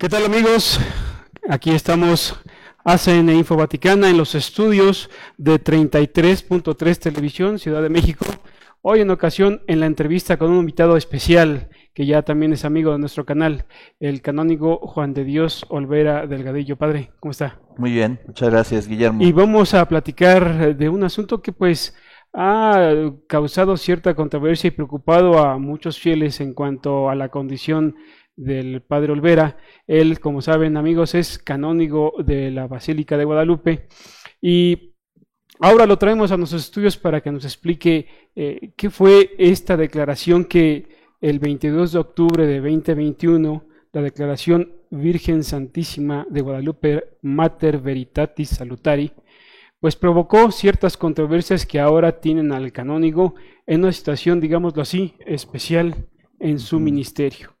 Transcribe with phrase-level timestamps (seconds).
[0.00, 0.80] ¿Qué tal amigos?
[1.50, 2.34] Aquí estamos
[2.86, 8.24] ACN Info Vaticana en los estudios de 33.3 Televisión, Ciudad de México.
[8.80, 12.92] Hoy en ocasión en la entrevista con un invitado especial que ya también es amigo
[12.92, 13.66] de nuestro canal,
[13.98, 16.76] el canónigo Juan de Dios Olvera Delgadillo.
[16.76, 17.60] Padre, ¿cómo está?
[17.76, 19.22] Muy bien, muchas gracias Guillermo.
[19.22, 21.94] Y vamos a platicar de un asunto que pues
[22.32, 22.94] ha
[23.26, 27.96] causado cierta controversia y preocupado a muchos fieles en cuanto a la condición
[28.40, 29.58] del padre Olvera.
[29.86, 33.86] Él, como saben amigos, es canónigo de la Basílica de Guadalupe
[34.40, 34.94] y
[35.60, 40.46] ahora lo traemos a nuestros estudios para que nos explique eh, qué fue esta declaración
[40.46, 40.88] que
[41.20, 49.12] el 22 de octubre de 2021, la declaración Virgen Santísima de Guadalupe Mater Veritatis Salutari,
[49.80, 53.34] pues provocó ciertas controversias que ahora tienen al canónigo
[53.66, 57.59] en una situación, digámoslo así, especial en su ministerio.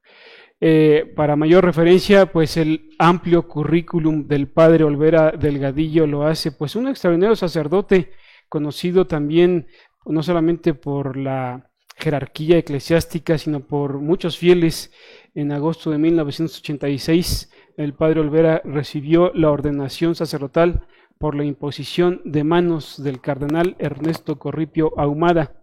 [0.62, 6.76] Eh, para mayor referencia, pues el amplio currículum del padre Olvera Delgadillo lo hace pues
[6.76, 8.12] un extraordinario sacerdote,
[8.48, 9.68] conocido también
[10.04, 14.92] no solamente por la jerarquía eclesiástica, sino por muchos fieles.
[15.34, 20.86] En agosto de 1986, el padre Olvera recibió la ordenación sacerdotal
[21.18, 25.62] por la imposición de manos del cardenal Ernesto Corripio Ahumada.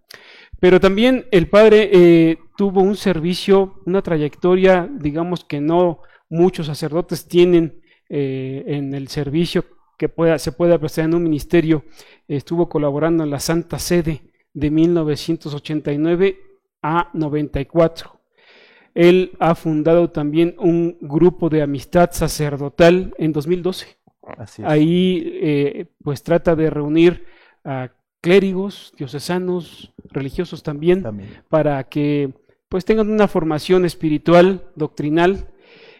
[0.59, 7.27] Pero también el padre eh, tuvo un servicio, una trayectoria, digamos que no muchos sacerdotes
[7.27, 9.63] tienen eh, en el servicio
[9.97, 11.85] que pueda, se pueda prestar en un ministerio.
[12.27, 14.21] Estuvo colaborando en la Santa Sede
[14.53, 16.39] de 1989
[16.81, 18.19] a 94.
[18.95, 23.97] Él ha fundado también un grupo de amistad sacerdotal en 2012.
[24.63, 27.25] Ahí eh, pues trata de reunir
[27.63, 31.05] a clérigos, diocesanos, religiosos también,
[31.49, 32.33] para que
[32.69, 35.47] pues tengan una formación espiritual, doctrinal.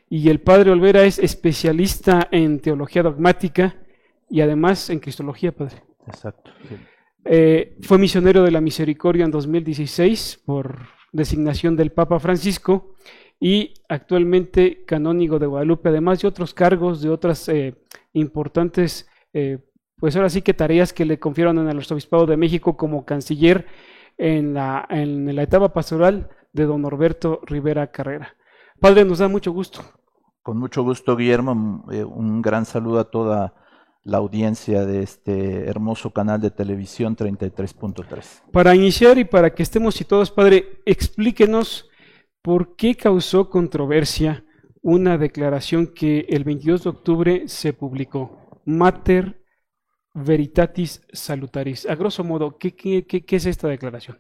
[0.10, 3.76] Y el padre Olvera es especialista en teología dogmática
[4.30, 5.84] y además en cristología, padre.
[6.08, 6.52] Exacto.
[7.26, 12.96] Eh, fue misionero de la misericordia en 2016 por designación del Papa Francisco
[13.40, 17.76] y actualmente canónigo de Guadalupe, además de otros cargos, de otras eh,
[18.14, 19.60] importantes eh,
[20.00, 23.66] pues ahora sí que tareas que le confiaron en el Arzobispado de México como canciller
[24.18, 28.36] en la, en la etapa pastoral de don Norberto Rivera Carrera.
[28.80, 29.82] Padre, nos da mucho gusto.
[30.42, 31.86] Con mucho gusto, Guillermo.
[31.92, 33.54] Eh, un gran saludo a toda
[34.04, 38.44] la audiencia de este hermoso canal de televisión 33.3.
[38.52, 41.90] Para iniciar y para que estemos situados, Padre, explíquenos
[42.42, 44.46] por qué causó controversia
[44.82, 48.62] una declaración que el 22 de octubre se publicó.
[48.64, 49.44] Mater
[50.14, 51.86] Veritatis Salutaris.
[51.90, 54.20] A grosso modo, ¿qué, qué, es esta declaración?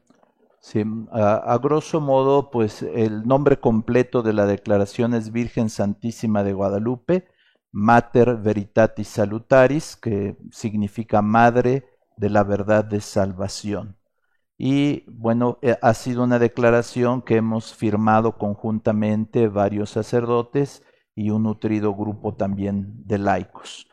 [0.67, 0.83] Sí,
[1.13, 7.25] a, grosso modo, pues el nombre completo de la declaración es Virgen Santísima de Guadalupe,
[7.71, 11.85] Mater Veritatis Salutaris, que significa Madre
[12.17, 13.95] de la Verdad de Salvación.
[14.57, 20.83] Y bueno, eh, ha sido una declaración que hemos firmado conjuntamente varios sacerdotes
[21.15, 23.87] y un nutrido grupo también de laicos.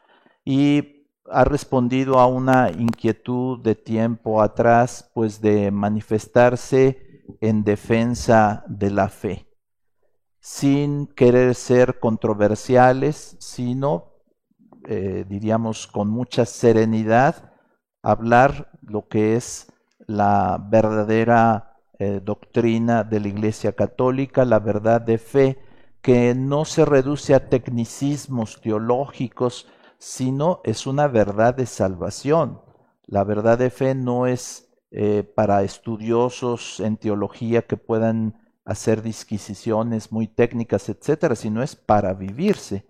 [0.44, 0.93] Y
[1.30, 9.08] ha respondido a una inquietud de tiempo atrás, pues de manifestarse en defensa de la
[9.08, 9.46] fe,
[10.40, 14.12] sin querer ser controversiales, sino,
[14.86, 17.52] eh, diríamos, con mucha serenidad,
[18.02, 19.72] hablar lo que es
[20.06, 25.58] la verdadera eh, doctrina de la Iglesia Católica, la verdad de fe,
[26.02, 29.66] que no se reduce a tecnicismos teológicos,
[29.98, 32.60] sino es una verdad de salvación.
[33.06, 40.12] La verdad de fe no es eh, para estudiosos en teología que puedan hacer disquisiciones
[40.12, 42.86] muy técnicas, etcétera, sino es para vivirse.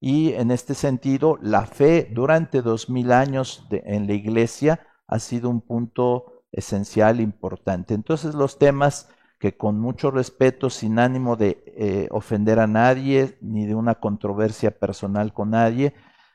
[0.00, 5.48] Y en este sentido, la fe durante dos mil años en la iglesia ha sido
[5.48, 7.94] un punto esencial, importante.
[7.94, 13.66] Entonces, los temas que con mucho respeto, sin ánimo de eh, ofender a nadie, ni
[13.66, 15.94] de una controversia personal con nadie,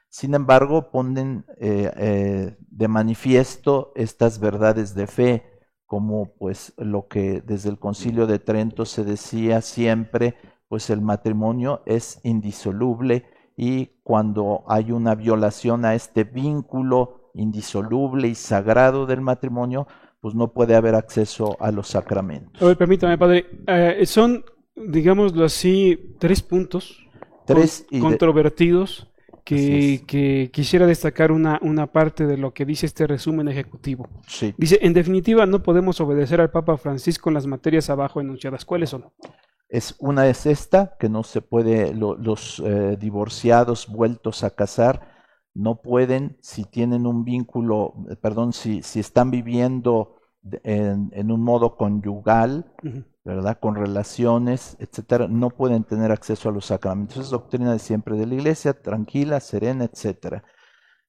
[0.09, 5.43] sin embargo, ponen eh, eh, de manifiesto estas verdades de fe,
[5.85, 10.35] como pues lo que desde el concilio de Trento se decía siempre,
[10.67, 13.25] pues el matrimonio es indisoluble
[13.55, 19.87] y cuando hay una violación a este vínculo indisoluble y sagrado del matrimonio,
[20.21, 22.61] pues no puede haber acceso a los sacramentos.
[22.61, 24.43] A permítame, padre, eh, son,
[24.75, 27.05] digámoslo así, tres puntos
[27.49, 29.11] tres controvertidos
[29.43, 34.07] que, quisiera destacar una, una, parte de lo que dice este resumen ejecutivo.
[34.57, 38.65] Dice, en definitiva, no podemos obedecer al Papa Francisco en las materias abajo enunciadas.
[38.65, 39.05] ¿Cuáles son?
[39.67, 45.19] Es, una es esta, que no se puede, los eh, divorciados vueltos a casar
[45.53, 50.15] no pueden, si tienen un vínculo, eh, perdón, si, si están viviendo
[50.63, 52.71] en, en, un modo conyugal,
[53.29, 53.59] ¿verdad?
[53.59, 57.17] Con relaciones, etcétera, no pueden tener acceso a los sacramentos.
[57.17, 60.43] Es doctrina de siempre de la iglesia, tranquila, serena, etcétera.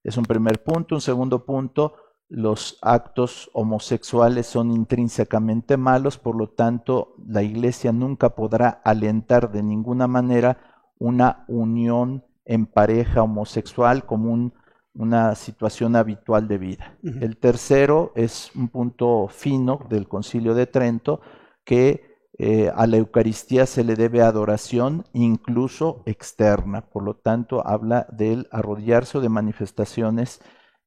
[0.05, 0.95] Es un primer punto.
[0.95, 1.95] Un segundo punto,
[2.29, 9.63] los actos homosexuales son intrínsecamente malos, por lo tanto, la iglesia nunca podrá alentar de
[9.63, 10.59] ninguna manera
[10.99, 14.53] una unión en pareja homosexual como
[14.95, 16.99] una situación habitual de vida.
[17.03, 21.21] El tercero es un punto fino del Concilio de Trento,
[21.65, 22.10] que
[22.43, 28.49] eh, a la Eucaristía se le debe adoración incluso externa, por lo tanto habla del
[28.51, 30.41] arrodillarse o de manifestaciones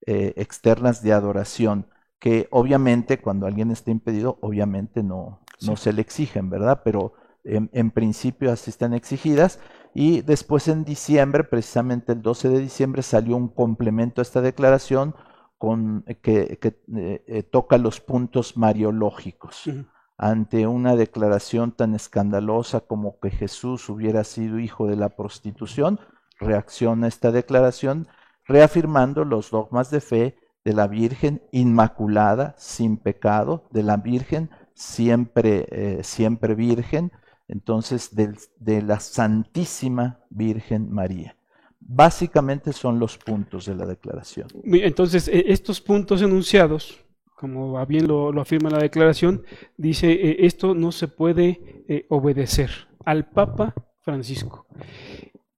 [0.08, 1.86] eh, externas de adoración,
[2.20, 6.82] que obviamente cuando alguien está impedido, obviamente no, no se le exigen, ¿verdad?
[6.84, 7.14] Pero
[7.44, 9.60] en, principio así están exigidas.
[9.94, 15.14] Y después en diciembre, precisamente el 12 de diciembre, salió un complemento a esta declaración
[15.60, 16.58] con, que,
[16.96, 19.70] eh, toca los puntos mariológicos.
[20.18, 26.00] Ante una declaración tan escandalosa como que Jesús hubiera sido hijo de la prostitución,
[26.40, 28.08] reacciona esta declaración
[28.46, 35.68] reafirmando los dogmas de fe de la Virgen Inmaculada, sin pecado, de la Virgen siempre,
[35.72, 37.12] eh, siempre Virgen,
[37.48, 41.36] entonces de, la Santísima Virgen María.
[41.80, 44.48] Básicamente son los puntos de la declaración.
[44.64, 47.03] Entonces, e, estos puntos enunciados,
[47.44, 49.44] como bien lo, afirma la declaración,
[49.76, 52.70] dice, eh, esto no se puede eh, obedecer
[53.04, 54.66] al Papa Francisco.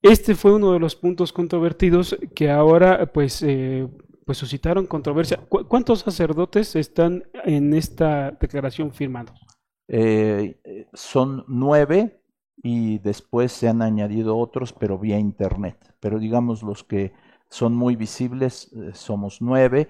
[0.02, 3.88] Este fue uno de los puntos controvertidos que ahora pues, eh,
[4.26, 5.40] pues suscitaron controversia.
[5.48, 9.40] ¿Cuántos sacerdotes están en esta declaración firmados?
[10.94, 12.20] Son nueve
[12.64, 15.78] y después se han añadido otros, pero vía internet.
[16.00, 17.14] Pero digamos los que
[17.48, 19.88] son muy visibles somos nueve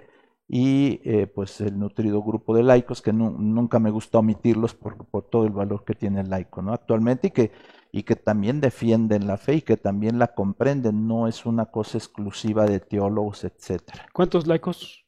[0.48, 0.98] y
[1.34, 5.52] pues el nutrido grupo de laicos que nunca me gusta omitirlos por, por, todo el
[5.52, 6.72] valor que tiene el laico ¿no?
[6.72, 7.52] actualmente y que
[7.96, 11.98] y que también defienden la fe y que también la comprenden, no es una cosa
[11.98, 14.06] exclusiva de teólogos, etcétera.
[14.12, 15.06] ¿Cuántos laicos?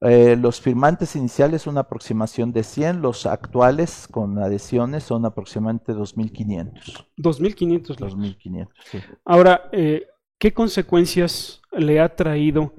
[0.00, 7.08] Eh, los firmantes iniciales una aproximación de 100, los actuales con adhesiones son aproximadamente 2.500.
[7.16, 8.98] 2.500 2.500, sí.
[9.24, 10.06] Ahora, eh,
[10.38, 12.72] ¿qué consecuencias le ha traído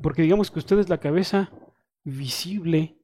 [0.00, 1.50] porque digamos que usted es la cabeza
[2.04, 2.98] visible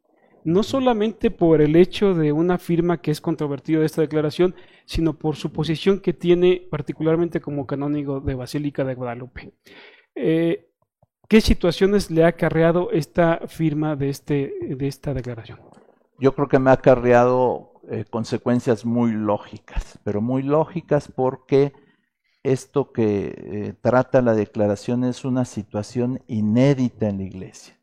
[0.45, 4.55] no solamente por el hecho de una firma que es controvertida de esta declaración,
[4.85, 9.55] sino por su posición que tiene particularmente como canónigo de Basílica de Guadalupe.
[10.15, 10.69] Eh,
[11.29, 15.59] ¿Qué situaciones le ha acarreado esta firma de, este, de esta declaración?
[16.19, 21.73] Yo creo que me ha acarreado eh, consecuencias muy lógicas, pero muy lógicas porque
[22.45, 27.75] esto que eh, trata la declaración es una situación inédita en la Iglesia.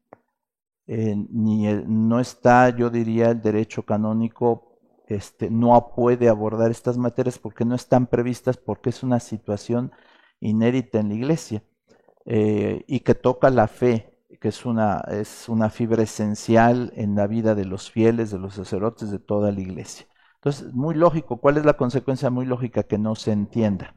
[0.87, 4.71] ni no está, yo diría, el derecho canónico
[5.07, 9.91] este, no puede abordar estas materias porque no están previstas, porque es una situación
[10.39, 11.63] inédita en la iglesia
[12.25, 17.27] eh, y que toca la fe, que es una, es una fibra esencial en la
[17.27, 20.07] vida de los fieles, de los sacerdotes, de toda la iglesia.
[20.35, 22.83] Entonces, muy lógico, ¿cuál es la consecuencia muy lógica?
[22.83, 23.95] Que no se entienda,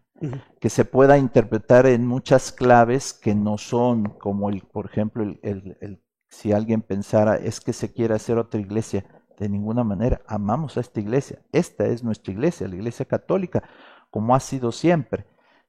[0.60, 6.00] que se pueda interpretar en muchas claves que no son como el, por ejemplo, el,
[6.28, 9.04] si alguien pensara es que se quiere hacer otra iglesia,
[9.38, 10.20] de ninguna manera.
[10.26, 11.40] Amamos a esta iglesia.
[11.52, 13.62] Esta es nuestra iglesia, la iglesia católica,
[14.10, 15.26] como ha sido siempre.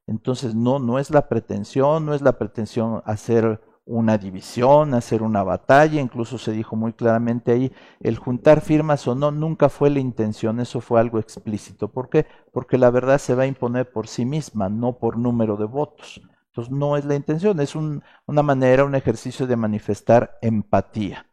[0.07, 5.43] Entonces, no, no es la pretensión, no es la pretensión hacer una división, hacer una
[5.43, 9.99] batalla, incluso se dijo muy claramente ahí, el juntar firmas o no, nunca fue la
[9.99, 11.89] intención, eso fue algo explícito.
[11.89, 12.25] ¿Por qué?
[12.51, 16.21] Porque la verdad se va a imponer por sí misma, no por número de votos.
[16.47, 21.25] Entonces, no es la intención, es una manera, un ejercicio de manifestar empatía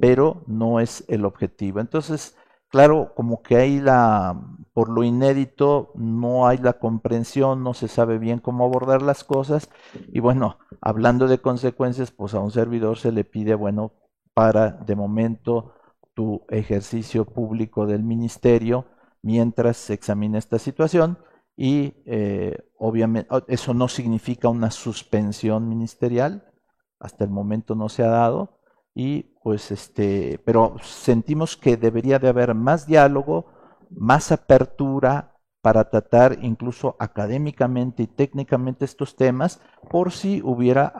[0.00, 1.80] pero no es el objetivo.
[1.80, 2.36] Entonces,
[2.68, 4.40] claro, como que hay la,
[4.76, 9.70] por lo inédito, no hay la comprensión, no se sabe bien cómo abordar las cosas.
[10.12, 13.94] Y bueno, hablando de consecuencias, pues a un servidor se le pide, bueno,
[14.34, 15.72] para de momento
[16.12, 18.84] tu ejercicio público del ministerio
[19.22, 21.16] mientras se examina esta situación
[21.56, 26.52] y eh, obviamente eso no significa una suspensión ministerial,
[27.00, 28.58] hasta el momento no se ha dado,
[28.94, 33.55] y pues este, pero sentimos que debería de haber más diálogo,
[33.90, 40.92] más apertura para tratar incluso académicamente y técnicamente estos temas, por si hubiera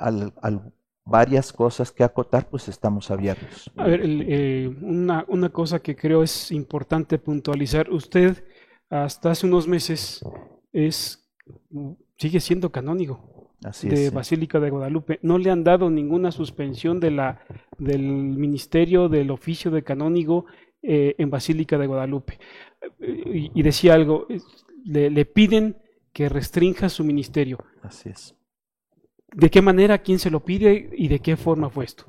[1.05, 3.71] varias cosas que acotar, pues estamos abiertos.
[3.77, 8.45] A ver, eh, una, una cosa que creo es importante puntualizar, usted
[8.91, 10.25] hasta hace unos meses
[10.73, 11.23] es
[12.17, 14.09] sigue siendo canónigo Así de es.
[14.11, 14.15] sí.
[14.15, 15.19] Basílica de Guadalupe.
[15.23, 17.41] No le han dado ninguna suspensión de la,
[17.79, 20.47] del ministerio del oficio de canónigo
[20.83, 22.39] eh, en Basílica de Guadalupe.
[23.01, 24.27] Y, y decía algo,
[24.85, 25.77] le, le piden
[26.13, 27.59] que restrinja su ministerio.
[27.83, 28.35] Así es.
[29.33, 32.05] ¿De qué manera, quién se lo pide y de qué forma fue esto?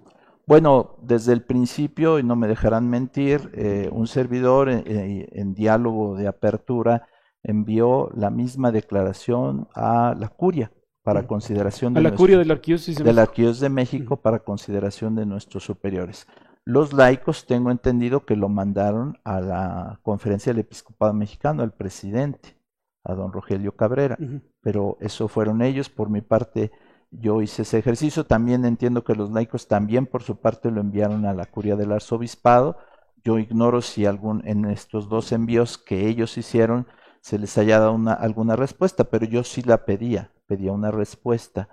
[0.46, 5.54] Bueno, desde el principio, y no me dejarán mentir, eh, un servidor eh, eh, en
[5.54, 7.08] diálogo de apertura
[7.44, 10.72] envió la misma declaración a la curia
[11.04, 14.18] para consideración de la nuestro- curia de la arquidiócesis de México.
[14.18, 16.28] Para consideración de nuestros superiores.
[16.68, 22.58] Los laicos, tengo entendido que lo mandaron a la conferencia del episcopado mexicano, al presidente,
[23.06, 24.18] a don Rogelio Cabrera,
[24.60, 25.88] pero eso fueron ellos.
[25.88, 26.74] Por mi parte,
[27.10, 28.26] yo hice ese ejercicio.
[28.26, 31.94] También entiendo que los laicos también por su parte lo enviaron a la curia del
[31.94, 32.76] arzobispado.
[33.24, 36.86] Yo ignoro si algún en estos dos envíos que ellos hicieron
[37.22, 41.70] se les haya dado una, alguna respuesta, pero yo sí la pedía, pedía una respuesta,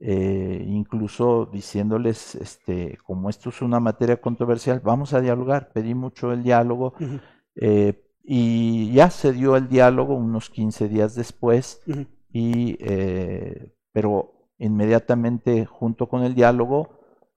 [0.00, 5.72] eh, incluso diciéndoles, este, como esto es una materia controversial, vamos a dialogar.
[5.72, 6.94] Pedí mucho el diálogo
[7.54, 11.80] eh, y ya se dio el diálogo unos 15 días después
[12.32, 16.90] y eh, pero inmediatamente junto con el diálogo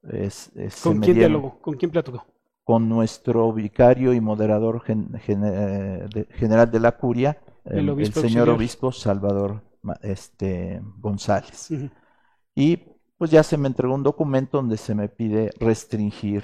[0.03, 1.59] es- es- ¿Con quién dialogó?
[1.61, 2.25] ¿Con quién platicó?
[2.63, 8.49] con nuestro vicario y moderador gen- gen- eh, de- general de la curia El señor
[8.49, 8.49] auxiliar.
[8.49, 9.63] obispo Salvador
[10.03, 11.69] este, González.
[12.59, 12.77] Y
[13.17, 16.43] pues ya se me entregó un documento donde se me pide restringir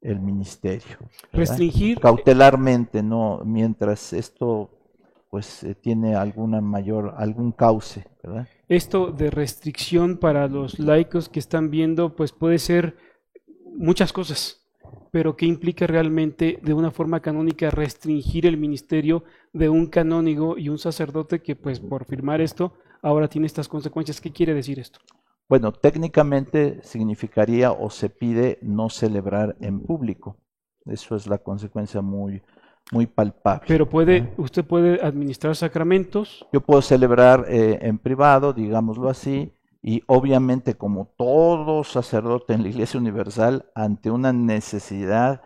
[0.00, 1.10] el ministerio ¿verdad?
[1.32, 4.70] Restringir cautelarmente, no mientras esto
[5.30, 8.48] pues eh, tiene alguna mayor algún cauce, ¿verdad?
[8.68, 12.96] esto de restricción para los laicos que están viendo, pues puede ser
[13.76, 14.68] muchas cosas,
[15.10, 20.68] pero ¿qué implica realmente de una forma canónica restringir el ministerio de un canónigo y
[20.68, 24.20] un sacerdote que pues por firmar esto ahora tiene estas consecuencias?
[24.20, 25.00] ¿Qué quiere decir esto?
[25.48, 30.36] Bueno, técnicamente significaría o se pide no celebrar en público.
[30.84, 32.42] Eso es la consecuencia muy
[32.92, 33.64] muy palpable.
[33.66, 39.52] Pero puede, usted puede administrar sacramentos, Yo puedo celebrar eh, en privado, digámoslo así,
[39.82, 45.42] y obviamente como todo sacerdote en la Iglesia Universal, ante una necesidad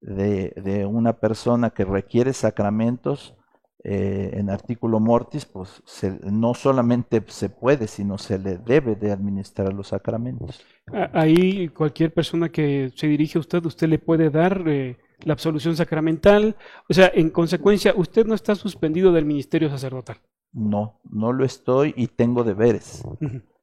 [0.00, 3.36] de, de una persona que requiere sacramentos,
[3.84, 9.12] eh, en artículo mortis, pues se- no solamente se puede, sino se le debe de
[9.12, 10.64] administrar los sacramentos.
[11.12, 15.76] ahí cualquier persona que se dirige a usted, usted le puede dar eh, la absolución
[15.76, 16.56] sacramental,
[16.88, 20.16] o sea, en consecuencia, usted no está suspendido del ministerio sacerdotal.
[20.52, 23.02] No, no lo estoy y tengo deberes.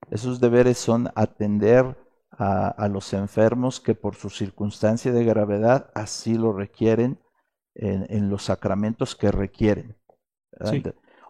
[0.10, 1.96] Esos deberes son atender
[2.32, 7.20] a, a los enfermos que por su circunstancia de gravedad así lo requieren
[7.76, 9.96] en, en los sacramentos que requieren.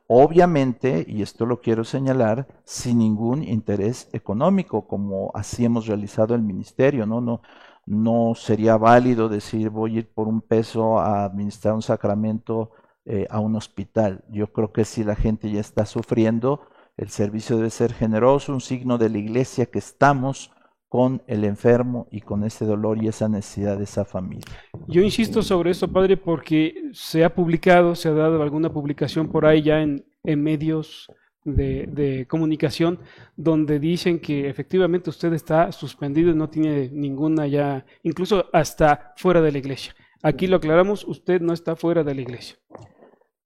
[0.07, 6.41] Obviamente, y esto lo quiero señalar, sin ningún interés económico, como así hemos realizado el
[6.41, 7.21] ministerio, ¿no?
[7.21, 7.41] No,
[7.85, 12.71] no sería válido decir voy a ir por un peso a administrar un sacramento
[13.05, 14.25] eh, a un hospital.
[14.29, 16.61] Yo creo que si la gente ya está sufriendo,
[16.97, 20.51] el servicio debe ser generoso, un signo de la iglesia que estamos
[20.91, 24.43] con el enfermo y con ese dolor y esa necesidad de esa familia.
[24.89, 29.45] Yo insisto sobre esto, padre, porque se ha publicado, se ha dado alguna publicación por
[29.45, 31.07] ahí ya en, en medios
[31.45, 32.99] de, de comunicación
[33.37, 39.39] donde dicen que efectivamente usted está suspendido y no tiene ninguna ya, incluso hasta fuera
[39.39, 39.95] de la iglesia.
[40.21, 42.57] Aquí lo aclaramos, usted no está fuera de la iglesia.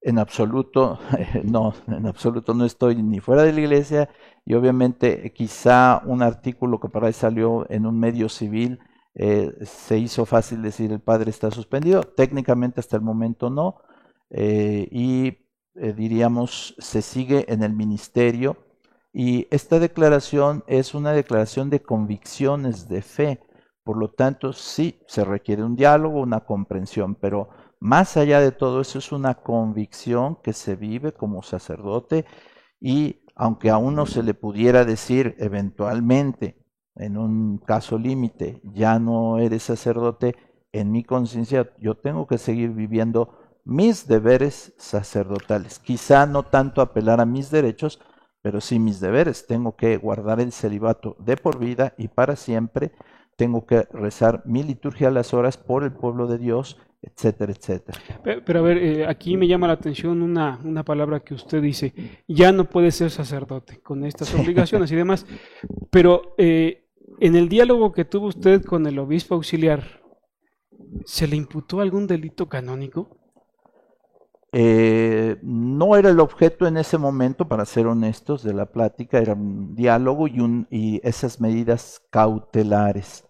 [0.05, 0.99] En absoluto,
[1.43, 4.07] no, en absoluto no estoy ni fuera de la iglesia
[4.45, 8.79] y obviamente quizá un artículo que por ahí salió en un medio civil
[9.15, 13.81] eh, se hizo fácil decir el padre está suspendido, técnicamente hasta el momento no
[14.29, 15.39] eh, y
[15.73, 18.57] eh, diríamos se sigue en el ministerio
[19.11, 23.39] y esta declaración es una declaración de convicciones de fe,
[23.83, 28.81] por lo tanto sí se requiere un diálogo, una comprensión, pero más allá de todo
[28.81, 32.25] eso es una convicción que se vive como sacerdote
[32.79, 36.63] y aunque a uno se le pudiera decir eventualmente,
[36.95, 40.35] en un caso límite, ya no eres sacerdote,
[40.71, 45.79] en mi conciencia yo tengo que seguir viviendo mis deberes sacerdotales.
[45.79, 47.99] Quizá no tanto apelar a mis derechos,
[48.41, 49.47] pero sí mis deberes.
[49.47, 52.93] Tengo que guardar el celibato de por vida y para siempre.
[53.35, 57.99] Tengo que rezar mi liturgia a las horas por el pueblo de Dios etcétera, etcétera.
[58.23, 61.61] Pero, pero a ver, eh, aquí me llama la atención una, una palabra que usted
[61.61, 61.93] dice,
[62.27, 65.25] ya no puede ser sacerdote con estas obligaciones y demás,
[65.91, 66.87] pero eh,
[67.19, 70.01] en el diálogo que tuvo usted con el obispo auxiliar,
[71.05, 73.17] ¿se le imputó algún delito canónico?
[74.57, 79.33] Eh, no era el objeto en ese momento, para ser honestos, de la plática, era
[79.33, 83.24] un diálogo y, un, y esas medidas cautelares.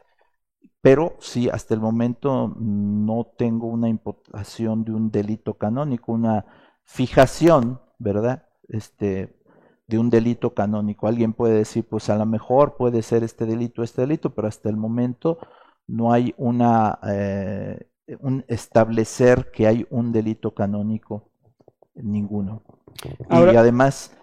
[0.85, 6.45] Pero sí, hasta el momento no tengo una imputación de un delito canónico, una
[6.83, 8.43] fijación, ¿verdad?
[8.67, 9.35] Este,
[9.87, 11.07] de un delito canónico.
[11.07, 14.69] Alguien puede decir, pues a lo mejor puede ser este delito, este delito, pero hasta
[14.69, 15.39] el momento
[15.87, 17.89] no hay una eh,
[18.19, 21.31] un establecer que hay un delito canónico,
[21.95, 22.61] ninguno.
[23.31, 24.15] y además,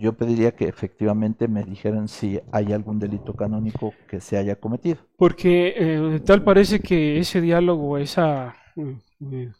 [0.00, 4.98] yo pediría que efectivamente me dijeran si hay algún delito canónico que se haya cometido.
[5.16, 8.20] Porque eh, tal parece que ese diálogo, ese
[8.76, 9.52] eh,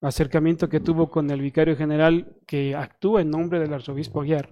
[0.00, 4.50] acercamiento que tuvo con el vicario general que actúa en nombre del arzobispo Aguiar,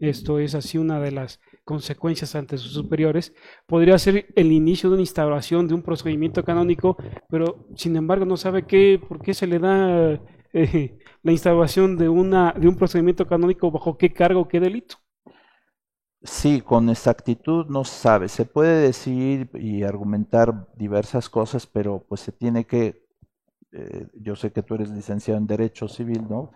[0.00, 3.34] esto es así una de las consecuencias ante sus superiores,
[3.66, 6.96] podría ser el inicio de una instauración de un procedimiento canónico,
[7.28, 10.20] pero sin embargo no sabe qué, por qué se le da
[10.52, 14.94] eh, la instauración de, una, de un procedimiento canónico, bajo qué cargo, qué delito.
[16.22, 18.28] Sí, con exactitud no se sabe.
[18.28, 23.08] Se puede decir y argumentar diversas cosas, pero pues se tiene que,
[23.72, 26.52] eh, yo sé que tú eres licenciado en Derecho Civil, ¿no?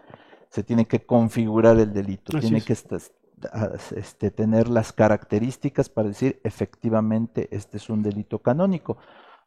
[0.50, 7.48] Se tiene que configurar el delito, tiene que este, tener las características para decir efectivamente
[7.50, 8.98] este es un delito canónico.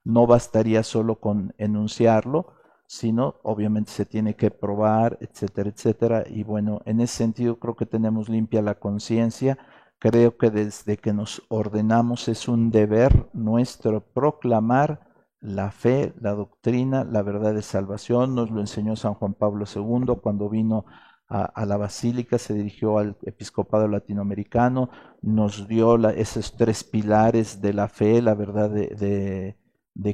[0.03, 2.55] No bastaría solo con enunciarlo,
[2.93, 6.23] sino obviamente se tiene que probar, etcétera, etcétera.
[6.29, 9.57] Y bueno, en ese sentido creo que tenemos limpia la conciencia.
[9.97, 15.07] Creo que desde que nos ordenamos es un deber nuestro proclamar
[15.39, 18.35] la fe, la doctrina, la verdad de salvación.
[18.35, 20.85] Nos lo enseñó San Juan Pablo II cuando vino
[21.27, 24.91] a, la basílica, se dirigió al episcopado latinoamericano,
[25.23, 29.57] nos dio esos tres pilares de la fe, la verdad de, de,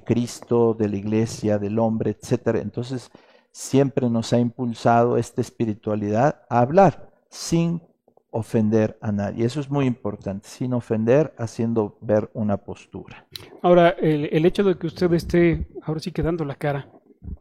[0.04, 2.60] Cristo, de la iglesia, del hombre, etcétera.
[2.60, 3.12] Entonces,
[3.52, 7.82] siempre nos ha impulsado esta espiritualidad a hablar sin
[8.32, 9.46] ofender a nadie.
[9.46, 13.26] Eso es muy importante, sin ofender, haciendo ver una postura.
[13.62, 16.90] Ahora, el, el hecho de que usted esté ahora sí quedando la cara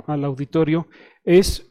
[0.06, 0.88] al auditorio
[1.24, 1.66] es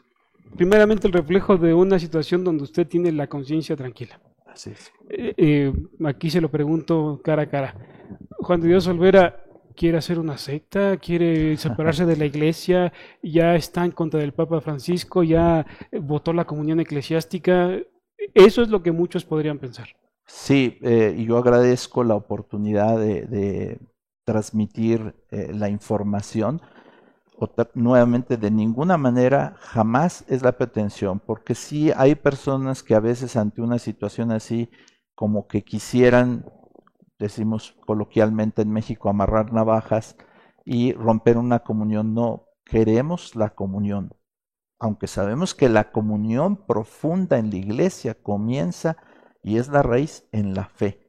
[0.56, 4.20] primeramente el reflejo de una situación donde usted tiene la conciencia tranquila.
[4.46, 4.92] Así es.
[5.10, 5.74] Eh, eh,
[6.06, 7.76] aquí se lo pregunto cara a cara.
[8.39, 9.44] Juan de Dios Olvera
[9.78, 12.92] quiere hacer una secta, quiere separarse de la iglesia,
[13.24, 15.66] ya está en contra del Papa Francisco, ya
[16.02, 17.78] votó la comunión eclesiástica.
[18.34, 19.88] Eso es lo que muchos podrían pensar.
[20.26, 23.80] Sí, eh, y yo agradezco la oportunidad de,
[24.26, 26.60] transmitir la información
[27.76, 33.36] nuevamente de ninguna manera jamás es la pretensión, porque sí hay personas que a veces
[33.36, 34.70] ante una situación así
[35.13, 36.46] como que quisieran,
[37.20, 40.16] decimos coloquialmente en México, amarrar navajas
[40.66, 42.14] y romper una comunión.
[42.14, 44.14] No, queremos la comunión,
[44.80, 48.98] aunque sabemos que la comunión profunda en la iglesia comienza
[49.44, 51.08] y es la raíz en la fe.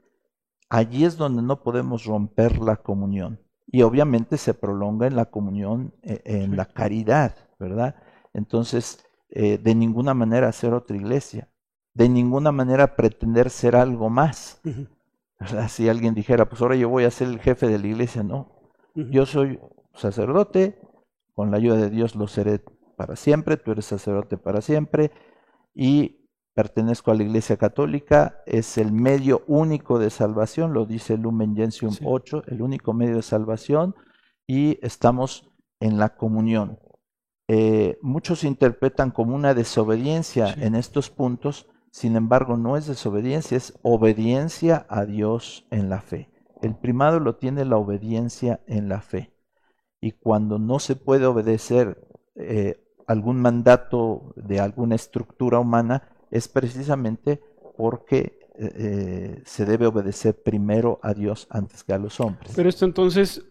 [0.70, 5.94] Allí es donde no podemos romper la comunión y obviamente se prolonga en la comunión,
[6.02, 7.96] eh, en la caridad, ¿verdad?
[8.32, 11.50] Entonces, eh, de ninguna manera hacer otra iglesia,
[11.94, 14.60] de ninguna manera pretender ser algo más.
[15.68, 18.60] Si alguien dijera, pues ahora yo voy a ser el jefe de la iglesia, no.
[18.94, 19.60] Yo soy
[19.94, 20.80] sacerdote,
[21.34, 22.60] con la ayuda de Dios lo seré
[22.96, 25.12] para siempre, tú eres sacerdote para siempre,
[25.74, 31.54] y pertenezco a la Iglesia Católica, es el medio único de salvación, lo dice Lumen
[31.54, 33.94] Gentium 8, el único medio de salvación,
[34.48, 35.48] y estamos
[35.78, 36.80] en la comunión.
[37.46, 43.78] Eh, muchos interpretan como una desobediencia en estos puntos, sin embargo no es desobediencia, es
[43.82, 46.30] obediencia a Dios en la fe.
[46.62, 49.32] El primado lo tiene la obediencia en la fe.
[50.00, 57.40] Y cuando no se puede obedecer eh, algún mandato de alguna estructura humana, es precisamente
[57.76, 62.52] porque eh, eh, se debe obedecer primero a Dios antes que a los hombres.
[62.54, 63.44] Pero esto entonces,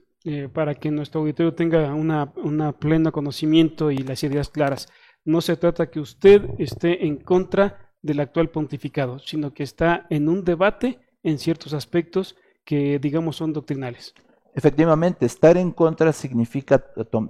[0.54, 4.90] para que nuestro auditorio tenga una, una pleno conocimiento y las ideas claras,
[5.24, 10.30] no se trata que usted esté en contra del actual pontificado, sino que está en
[10.30, 14.14] un debate en ciertos aspectos que digamos son doctrinales.
[14.54, 16.84] Efectivamente, estar en contra significa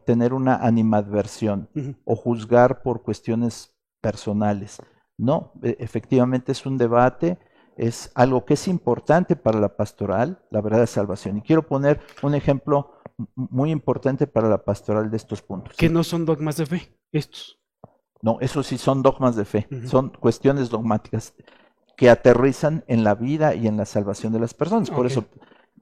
[0.06, 1.68] tener una animadversión
[2.06, 4.82] o juzgar por cuestiones personales.
[5.18, 7.38] No, e, efectivamente es un debate,
[7.76, 11.38] es algo que es importante para la pastoral, la verdad de salvación.
[11.38, 12.94] Y quiero poner un ejemplo
[13.36, 15.76] muy importante para la pastoral de estos puntos.
[15.76, 17.60] Que no son dogmas de fe, estos.
[18.22, 21.34] No, eso sí son dogmas de fe, son cuestiones dogmáticas
[21.96, 24.90] que aterrizan en la vida y en la salvación de las personas.
[24.90, 25.26] Por eso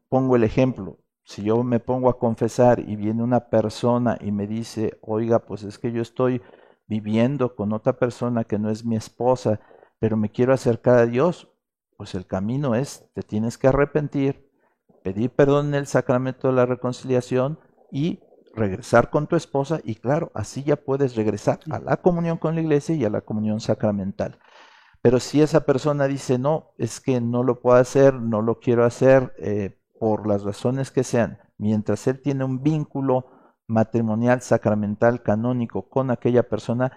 [0.10, 1.00] pongo el ejemplo.
[1.24, 5.64] Si yo me pongo a confesar y viene una persona y me dice, oiga, pues
[5.64, 6.42] es que yo estoy
[6.88, 9.60] viviendo con otra persona que no es mi esposa,
[10.00, 11.50] pero me quiero acercar a Dios,
[11.98, 14.52] pues el camino es, te tienes que arrepentir,
[15.04, 17.60] pedir perdón en el sacramento de la reconciliación
[17.92, 18.20] y
[18.56, 22.62] regresar con tu esposa y claro, así ya puedes regresar a la comunión con la
[22.62, 24.40] iglesia y a la comunión sacramental.
[25.02, 28.86] Pero si esa persona dice, no, es que no lo puedo hacer, no lo quiero
[28.86, 33.28] hacer, eh, por las razones que sean, mientras él tiene un vínculo
[33.68, 36.92] matrimonial, sacramental, canónico con aquella persona,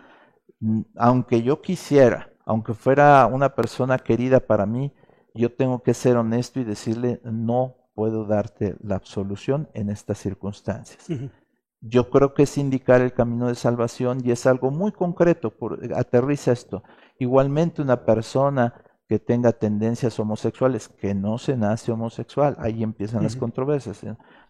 [0.96, 4.92] aunque yo quisiera, aunque fuera una persona querida para mí,
[5.34, 11.06] yo tengo que ser honesto y decirle, no puedo darte la absolución en estas circunstancias.
[11.80, 15.80] Yo creo que es indicar el camino de salvación y es algo muy concreto, por,
[15.94, 16.82] aterriza esto.
[17.18, 23.36] Igualmente una persona que tenga tendencias homosexuales, que no se nace homosexual, ahí empiezan las
[23.36, 24.04] controversias.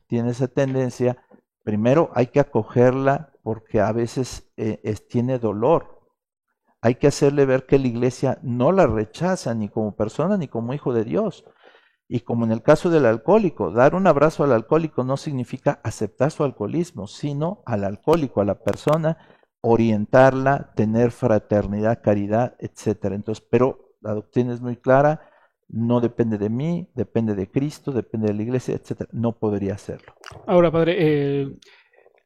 [0.07, 1.17] Tiene esa tendencia,
[1.63, 5.99] primero hay que acogerla porque a veces eh, tiene dolor.
[6.81, 10.75] Hay que hacerle ver que la iglesia no la rechaza ni como persona ni como
[10.75, 11.45] hijo de Dios.
[12.09, 16.31] Y como en el caso del alcohólico, dar un abrazo al alcohólico no significa aceptar
[16.31, 19.19] su alcoholismo, sino al alcohólico, a la persona,
[19.61, 23.15] orientarla, tener fraternidad, caridad, etcétera.
[23.15, 25.21] Entonces, pero la doctrina es muy clara,
[25.69, 29.03] no depende de mí, depende de Cristo, depende de la iglesia, etc.
[29.13, 30.15] No podría hacerlo.
[30.47, 31.59] Ahora, padre, eh,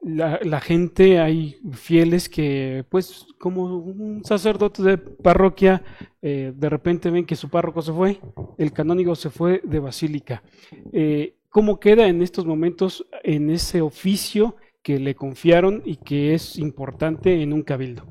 [0.03, 5.83] la, gente, hay fieles que, pues, como un sacerdote de parroquia,
[6.21, 8.21] eh, de repente ven que su párroco se fue,
[8.59, 10.43] el canónigo se fue de basílica.
[10.93, 16.59] Eh, ¿Cómo queda en estos momentos en ese oficio que le confiaron y que es
[16.59, 18.05] importante en un cabildo?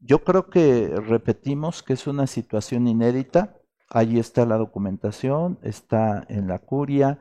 [0.00, 3.58] Yo creo que repetimos que es una situación inédita.
[3.88, 7.18] Ahí está la documentación, está en la curia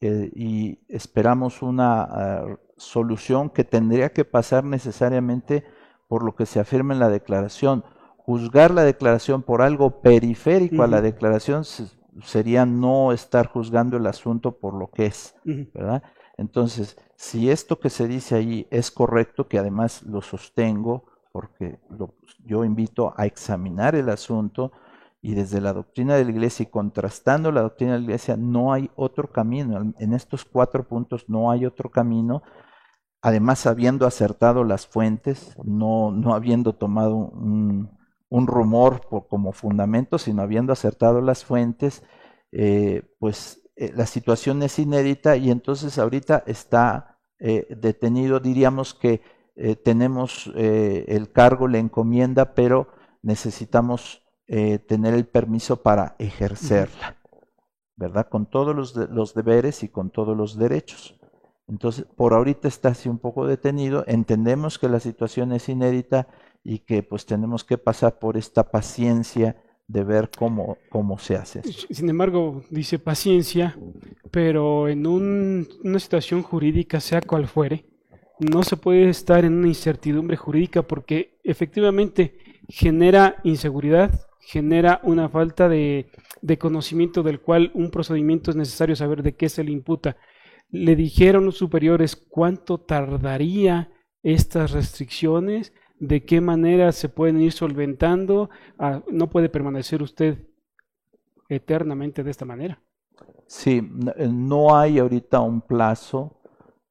[0.00, 5.64] eh, y esperamos una ah, solución que tendría que pasar necesariamente
[6.08, 7.84] por lo que se afirma en la declaración.
[8.18, 11.64] Juzgar la declaración por algo periférico a la declaración
[12.22, 16.02] sería no estar juzgando el asunto por lo que es, ¿verdad?
[16.36, 21.78] Entonces, si esto que se dice ahí es correcto, que además lo sostengo, porque
[22.44, 24.72] yo invito a examinar el asunto
[25.22, 28.72] y desde la doctrina de la iglesia y contrastando la doctrina de la iglesia, no
[28.72, 29.94] hay otro camino.
[29.98, 32.42] En estos cuatro puntos no hay otro camino.
[33.22, 37.88] Además, habiendo acertado las fuentes, no, no habiendo tomado un,
[38.30, 42.02] rumor por, como fundamento, sino habiendo acertado las fuentes,
[42.50, 49.22] eh, pues eh, la situación es inédita y entonces ahorita está eh, detenido, diríamos que
[49.54, 52.88] eh, tenemos el cargo, la encomienda, pero
[53.22, 57.16] necesitamos eh, tener el permiso para ejercerla,
[57.96, 58.28] ¿verdad?
[58.28, 61.18] Con todos los, los, deberes y con todos los derechos.
[61.68, 66.28] Entonces, por ahorita está así un poco detenido, entendemos que la situación es inédita
[66.64, 71.62] y que pues tenemos que pasar por esta paciencia de ver cómo, cómo se hace.
[71.62, 73.76] Sin embargo, dice paciencia,
[74.30, 77.84] pero en una situación jurídica, sea cual fuere,
[78.38, 82.36] no se puede estar en una incertidumbre jurídica porque efectivamente
[82.68, 86.10] genera inseguridad, genera una falta de,
[86.58, 90.16] conocimiento del cual un procedimiento es necesario saber de qué se le imputa.
[90.72, 93.92] Le dijeron los superiores cuánto tardaría
[94.24, 100.48] estas restricciones, de qué manera se pueden ir solventando, ah, no puede permanecer usted
[101.48, 102.82] eternamente de esta manera.
[103.46, 103.88] Sí,
[104.28, 106.42] no hay ahorita un plazo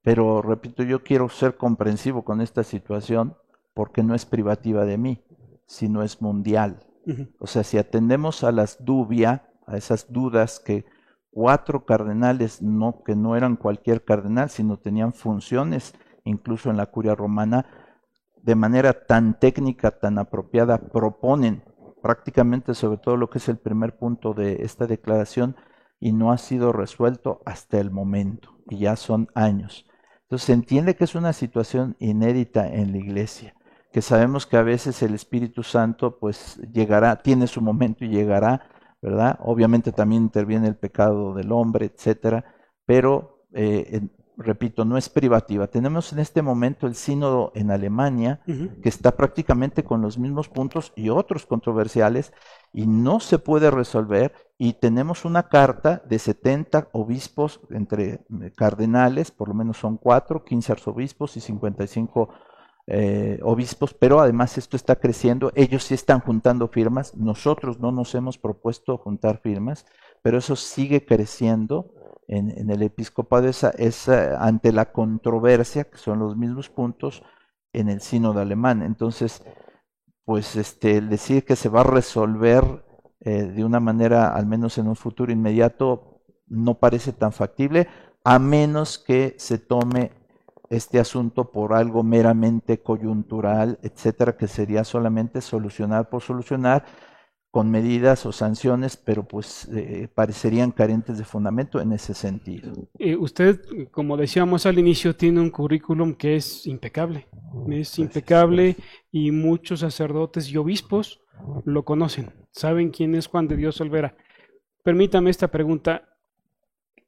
[0.04, 3.36] pero repito, yo quiero ser comprensivo con esta situación
[3.74, 5.24] porque no es privativa de mí,
[5.65, 6.88] sino es mundial.
[7.39, 10.86] O sea, si atendemos a las dubias, a esas dudas que
[11.32, 17.15] cuatro cardenales, no, que no eran cualquier cardenal, sino tenían funciones, incluso en la curia
[17.15, 17.65] romana,
[18.44, 21.63] de manera tan técnica, tan apropiada, proponen
[22.02, 25.56] prácticamente sobre todo lo que es el primer punto de esta declaración
[26.00, 29.86] y no ha sido resuelto hasta el momento, y ya son años.
[30.24, 33.54] Entonces se entiende que es una situación inédita en la iglesia,
[33.91, 38.71] que sabemos que a veces el Espíritu Santo pues llegará, tiene su momento y llegará,
[39.02, 39.40] ¿verdad?
[39.44, 42.46] Obviamente también interviene el pecado del hombre, etcétera,
[42.86, 44.02] pero eh,
[44.38, 45.68] repito, no es privativa.
[45.68, 50.94] Tenemos en este momento el sínodo en Alemania, que está prácticamente con los mismos puntos
[50.96, 52.34] y otros controversiales,
[52.74, 58.22] y no se puede resolver y tenemos una carta de 70 obispos entre eh,
[58.56, 62.30] cardenales, por lo menos son cuatro, 15 arzobispos y 55
[62.88, 68.13] eh, obispos, pero además esto está creciendo, ellos sí están juntando firmas, nosotros no nos
[68.15, 69.86] hemos propuesto juntar firmas,
[70.22, 71.94] pero eso sigue creciendo
[72.28, 77.24] en, el episcopado, esa, ante la controversia, que son los mismos puntos,
[77.74, 78.82] en el sínodo alemán.
[78.82, 79.44] Entonces,
[80.26, 82.63] pues este, el decir que se va a resolver
[83.20, 87.88] eh, de una manera, al menos en un futuro inmediato, no parece tan factible,
[88.24, 90.12] a menos que se tome
[90.72, 96.86] este asunto por algo meramente coyuntural, etcétera, que sería solamente solucionar por solucionar
[97.52, 102.72] con medidas o sanciones, pero pues eh, parecerían carentes de fundamento en ese sentido.
[102.98, 103.60] Eh, usted,
[103.92, 107.28] como decíamos al inicio, tiene un currículum que es impecable,
[107.70, 108.78] es impecable
[109.12, 111.20] y muchos sacerdotes y obispos
[111.66, 114.16] lo conocen, saben quién es Juan de Dios Olvera.
[114.84, 116.08] Permítame esta pregunta.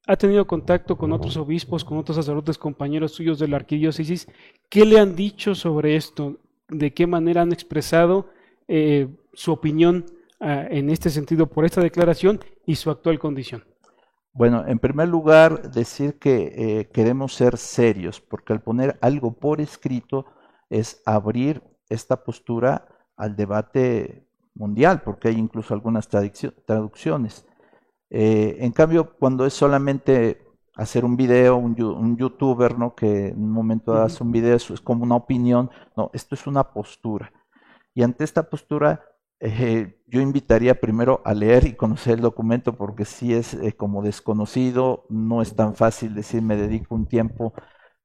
[0.05, 4.27] ¿Ha tenido contacto con otros obispos, con otros sacerdotes compañeros suyos de la arquidiócesis?
[4.69, 6.37] ¿Qué le han dicho sobre esto?
[6.67, 8.29] ¿De qué manera han expresado
[8.67, 10.05] eh, su opinión
[10.45, 13.63] Ah, en este sentido por esta declaración y su actual condición?
[14.33, 19.61] Bueno, en primer lugar, decir que eh, queremos ser serios, porque al poner algo por
[19.61, 20.25] escrito
[20.69, 27.45] es abrir esta postura al debate mundial, porque hay incluso algunas traducciones.
[28.13, 30.43] Eh, en cambio, cuando es solamente
[30.75, 32.95] hacer un video, un, youtuber, ¿no?
[32.95, 36.45] Que en un momento hace un video, eso es como una opinión, no, esto es
[36.45, 37.33] una postura.
[37.95, 39.03] Y ante esta postura
[39.39, 44.03] eh, yo invitaría primero a leer y conocer el documento porque si es eh, como
[44.03, 47.53] desconocido, no es tan fácil decir me dedico un tiempo,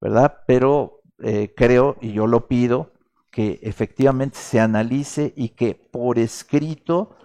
[0.01, 0.38] ¿verdad?
[0.47, 2.92] Pero eh, creo y yo lo pido
[3.31, 7.16] que efectivamente se analice y que por escrito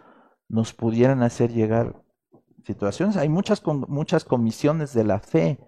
[0.49, 2.02] nos pudieran hacer llegar
[2.65, 3.17] situaciones.
[3.17, 5.59] Hay muchas, muchas comisiones de la fe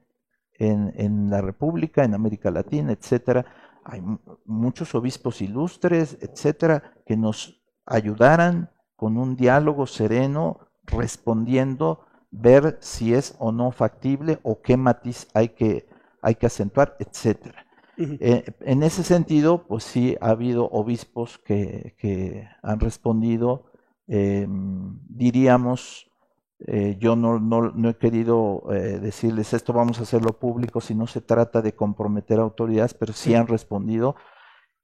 [0.53, 3.45] en, en la República, en América Latina, etcétera.
[3.83, 4.01] Hay
[4.45, 13.35] muchos obispos ilustres, etcétera, que nos ayudaran con un diálogo sereno, respondiendo, ver si es
[13.39, 15.87] o no factible o qué matiz hay que,
[16.21, 17.65] hay que acentuar, etcétera.
[17.97, 23.71] Eh, en ese sentido, pues sí ha habido obispos que, han respondido,
[24.07, 26.11] em, diríamos,
[26.59, 31.05] eh, yo no, no, he querido eh, decirles esto vamos a hacerlo público si no
[31.05, 34.15] se trata de comprometer autoridades, pero sí han respondido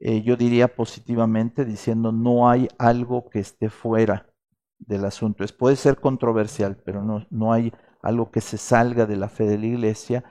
[0.03, 4.33] eh, yo diría positivamente diciendo no hay algo que esté fuera
[4.79, 5.43] del asunto.
[5.43, 9.45] Es, puede ser controversial, pero no, no hay algo que se salga de la fe
[9.45, 10.23] de la iglesia.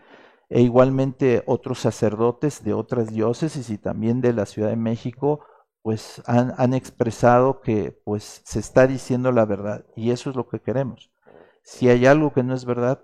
[0.48, 5.44] E igualmente otros sacerdotes de otras diócesis y también de la Ciudad de México,
[5.82, 10.48] pues han, han expresado que pues se está diciendo la verdad y eso es lo
[10.48, 11.09] que queremos.
[11.62, 13.00] Si hay algo que no es verdad,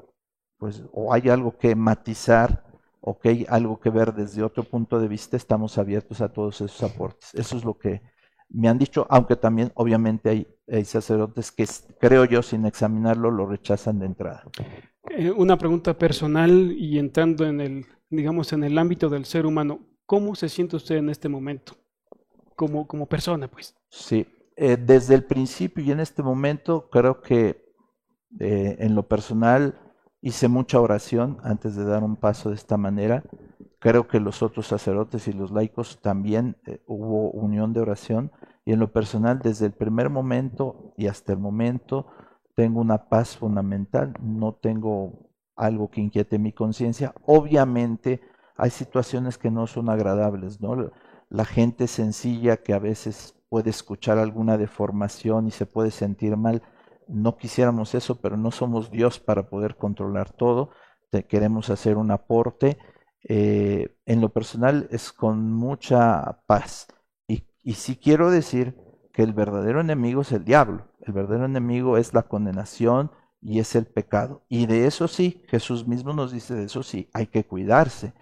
[0.59, 2.64] pues o hay algo que matizar,
[3.01, 6.61] o que hay algo que ver desde otro punto de vista, estamos abiertos a todos
[6.61, 7.33] esos aportes.
[7.35, 8.03] Eso es lo que
[8.49, 10.29] me han dicho, aunque también obviamente
[10.69, 11.64] hay, sacerdotes que
[12.01, 14.42] creo yo sin examinarlo lo rechazan de entrada.
[15.11, 19.79] Eh, una pregunta personal y entrando en el, digamos, en el ámbito del ser humano,
[20.07, 21.75] ¿cómo se siente usted en este momento?
[22.57, 23.77] Como, como persona, pues.
[23.88, 27.65] Sí, eh, desde el principio y en este momento creo que
[28.38, 29.75] eh, en lo personal
[30.27, 33.22] Hice mucha oración antes de dar un paso de esta manera.
[33.79, 38.33] Creo que los otros sacerdotes y los laicos también eh, hubo unión de oración.
[38.64, 42.07] Y en lo personal, desde el primer momento y hasta el momento,
[42.57, 44.14] tengo una paz fundamental.
[44.20, 47.14] No tengo algo que inquiete mi conciencia.
[47.25, 48.20] Obviamente
[48.57, 50.90] hay situaciones que no son agradables, ¿no?
[51.29, 56.62] La gente sencilla que a veces puede escuchar alguna deformación y se puede sentir mal
[57.09, 60.71] no quisiéramos eso, pero no somos Dios para poder controlar todo.
[61.29, 62.79] Queremos hacer un aporte.
[63.29, 66.88] Eh, en lo personal es con mucha paz.
[67.27, 68.77] Y, y sí quiero decir
[69.12, 70.88] que el verdadero enemigo es el diablo.
[71.01, 74.42] El verdadero enemigo es la condenación y es el pecado.
[74.49, 78.12] Y de eso sí, Jesús mismo nos dice, de eso sí, hay que cuidarse.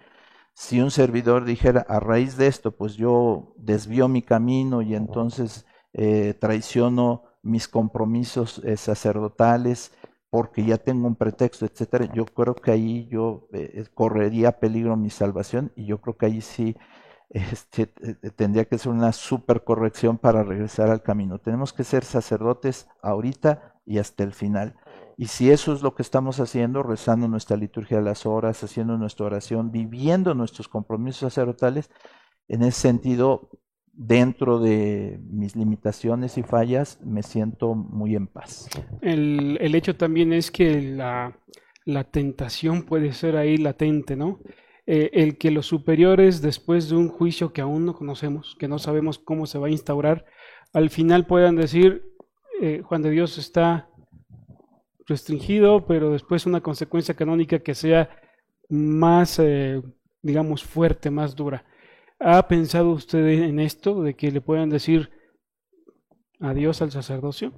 [0.53, 5.67] Si un servidor dijera, a raíz de esto, pues yo desvío mi camino y entonces
[5.93, 9.93] eh, traiciono mis compromisos eh, sacerdotales,
[10.31, 14.97] porque ya tengo un pretexto, etcétera, yo creo que ahí yo eh, eh, correría peligro
[14.97, 16.77] mi salvación y yo creo que ahí sí
[17.31, 17.87] este,
[18.35, 21.39] tendría que ser una super corrección para regresar al camino.
[21.39, 24.75] Tenemos que ser sacerdotes ahorita y hasta el final.
[25.17, 28.99] Y si eso es lo que estamos haciendo, rezando nuestra liturgia de las horas, haciendo
[28.99, 31.91] nuestra oración, viviendo nuestros compromisos sacerdotales,
[32.49, 33.51] en ese sentido
[33.97, 38.69] dentro de mis limitaciones y fallas, me siento muy en paz.
[39.01, 41.37] El, hecho también es que la,
[42.11, 44.41] tentación puede ser ahí latente, ¿no?
[44.87, 48.79] Eh, el que los superiores, después de un juicio que aún no conocemos, que no
[48.79, 50.27] sabemos cómo se va a instaurar,
[50.73, 52.05] al final puedan decir,
[52.61, 53.89] eh, Juan de Dios está
[55.07, 58.11] restringido, pero después una consecuencia canónica que sea
[58.69, 59.81] más, eh,
[60.23, 61.65] digamos, fuerte, más dura.
[62.27, 65.11] ¿Ha pensado usted en esto, de que le puedan decir
[66.41, 67.53] adiós al sacerdocio?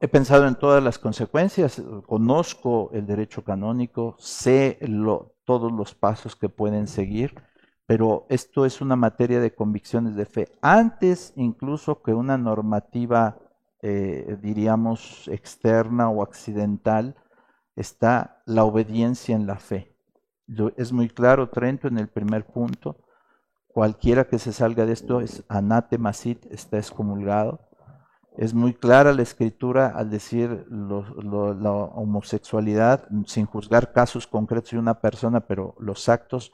[0.00, 4.80] He pensado en todas las consecuencias, conozco el derecho canónico, sé
[5.44, 7.36] todos los pasos que pueden seguir,
[7.86, 10.48] pero esto es una materia de convicciones de fe.
[10.60, 13.38] Antes incluso que una normativa,
[13.80, 17.14] eh, diríamos, externa o accidental,
[17.76, 19.94] está la obediencia en la fe.
[20.76, 22.96] Es muy claro, Trento, en el primer punto,
[23.72, 27.68] cualquiera que se salga de esto es anatemasit, está excomulgado.
[28.36, 35.00] Es muy clara la escritura al decir la homosexualidad, sin juzgar casos concretos de una
[35.00, 36.52] persona, pero los actos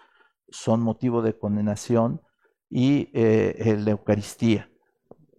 [0.49, 2.21] son motivo de condenación,
[2.71, 4.71] y eh, la Eucaristía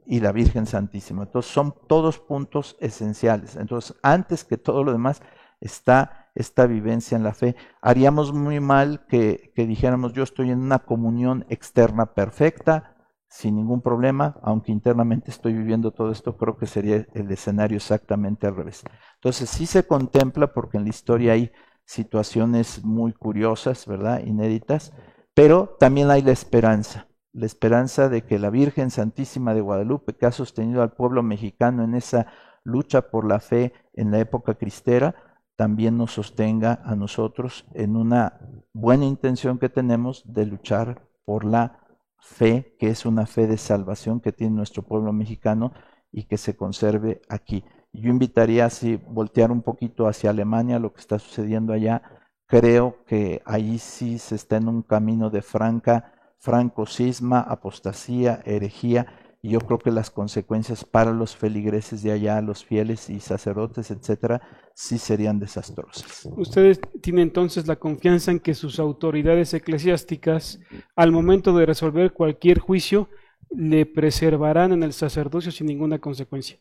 [0.05, 1.23] y la Virgen Santísima.
[1.23, 3.55] Entonces son todos puntos esenciales.
[3.55, 5.21] Entonces, antes que todo lo demás,
[5.59, 7.55] está esta vivencia en la fe.
[7.81, 12.95] Haríamos muy mal que, dijéramos yo estoy en una comunión externa perfecta,
[13.27, 18.47] sin ningún problema, aunque internamente estoy viviendo todo esto, creo que sería el escenario exactamente
[18.47, 18.83] al revés.
[19.15, 21.51] Entonces sí se contempla, porque en la historia hay
[21.83, 24.21] situaciones muy curiosas, ¿verdad?
[24.23, 24.93] Inéditas,
[25.33, 30.27] pero también hay la esperanza, la esperanza de que la Virgen Santísima de Guadalupe, que
[30.27, 32.27] ha sostenido al pueblo mexicano en esa
[32.63, 35.26] lucha por la fe en la época cristera,
[35.57, 38.39] también nos sostenga a nosotros en una
[38.73, 41.79] buena intención que tenemos de luchar por la
[42.19, 45.73] fe, que es una fe de salvación que tiene nuestro pueblo mexicano
[46.11, 47.65] y que se conserve aquí.
[47.91, 52.03] Yo invitaría así voltear un poquito hacia Alemania, lo que está sucediendo allá.
[52.45, 59.07] Creo que ahí sí se está en un camino de franca, franco cisma, apostasía, herejía,
[59.47, 63.91] y yo creo que las consecuencias para los feligreses de allá, los fieles y sacerdotes,
[63.91, 64.41] etcétera,
[64.73, 66.27] sí serían desastrosas.
[66.35, 70.59] Ustedes tienen entonces la confianza en que sus autoridades eclesiásticas,
[70.97, 73.07] al momento de resolver cualquier juicio,
[73.49, 76.59] le preservarán en el sacerdocio sin ninguna consecuencia.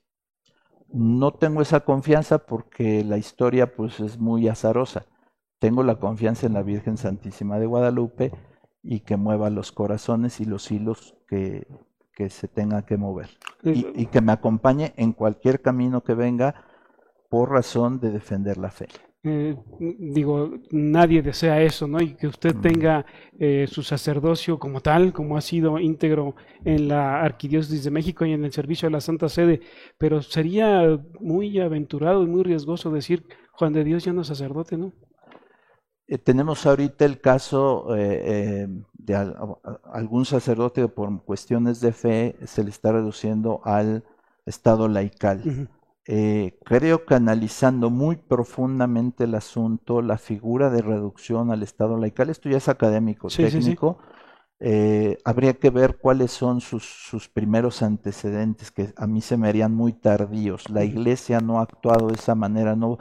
[0.88, 5.06] No tengo esa confianza porque la historia pues es muy azarosa.
[5.58, 8.30] Tengo la confianza en la Virgen Santísima de Guadalupe
[8.84, 11.66] y que mueva los corazones y los hilos que,
[12.16, 13.28] que se tenga que mover
[13.62, 16.64] y, que me acompañe en cualquier camino que venga
[17.28, 18.88] por razón de defender la fe.
[19.22, 22.00] Eh, digo, nadie desea eso, ¿no?
[22.00, 23.04] Y que usted tenga
[23.38, 28.32] eh, su sacerdocio como tal, como ha sido íntegro en la Arquidiócesis de México y
[28.32, 29.60] en el servicio a la Santa Sede,
[29.98, 34.78] pero sería muy aventurado y muy riesgoso decir, Juan de Dios ya no es sacerdote,
[34.78, 34.92] ¿no?
[36.08, 39.14] Eh, tenemos ahorita el caso de
[39.92, 44.04] algún sacerdote por cuestiones de fe se le está reduciendo al
[44.46, 45.68] estado laical.
[46.08, 52.30] Eh, creo que analizando muy profundamente el asunto, la figura de reducción al estado laical,
[52.30, 53.98] esto ya es académico, técnico,
[54.60, 59.48] eh, habría que ver cuáles son sus, sus, primeros antecedentes, que a mí se me
[59.48, 60.70] harían muy tardíos.
[60.70, 62.98] La iglesia no ha actuado de esa manera, no,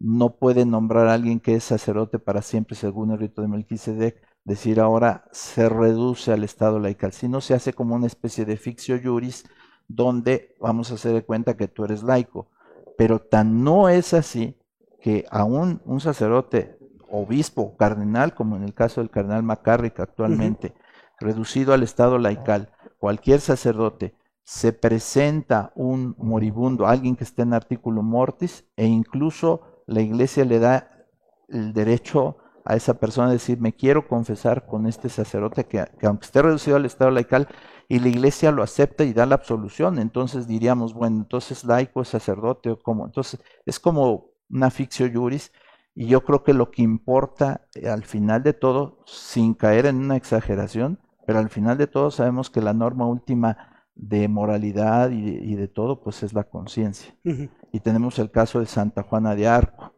[0.00, 4.16] no puede nombrar a alguien que es sacerdote para siempre según el rito de Melquisedec
[4.44, 8.98] decir ahora se reduce al estado laical, sino se hace como una especie de fictio
[9.00, 9.44] juris
[9.86, 12.48] donde vamos a hacer de cuenta que tú eres laico.
[12.96, 14.58] Pero tan no es así
[15.02, 16.78] que aún un sacerdote,
[17.10, 20.74] obispo cardenal, como en el caso del cardenal McCarrick actualmente,
[21.18, 28.02] reducido al estado laical, cualquier sacerdote, se presenta un moribundo, alguien que esté en artículo
[28.02, 30.88] mortis, e incluso la iglesia le da
[31.48, 36.42] el derecho a esa persona decir, me quiero confesar con este sacerdote que, aunque esté
[36.42, 37.48] reducido al estado laical,
[37.88, 42.08] y la iglesia lo acepta y da la absolución, entonces diríamos, bueno, entonces laico es
[42.08, 45.50] sacerdote o como, entonces es como una ficción juris,
[45.92, 49.96] y yo creo que lo que importa eh, al final de todo, sin caer en
[49.96, 55.54] una exageración, pero al final de todo sabemos que la norma última de moralidad y
[55.56, 57.12] de, todo, pues es la conciencia.
[57.72, 59.94] Y tenemos el caso de Santa Juana de Arco,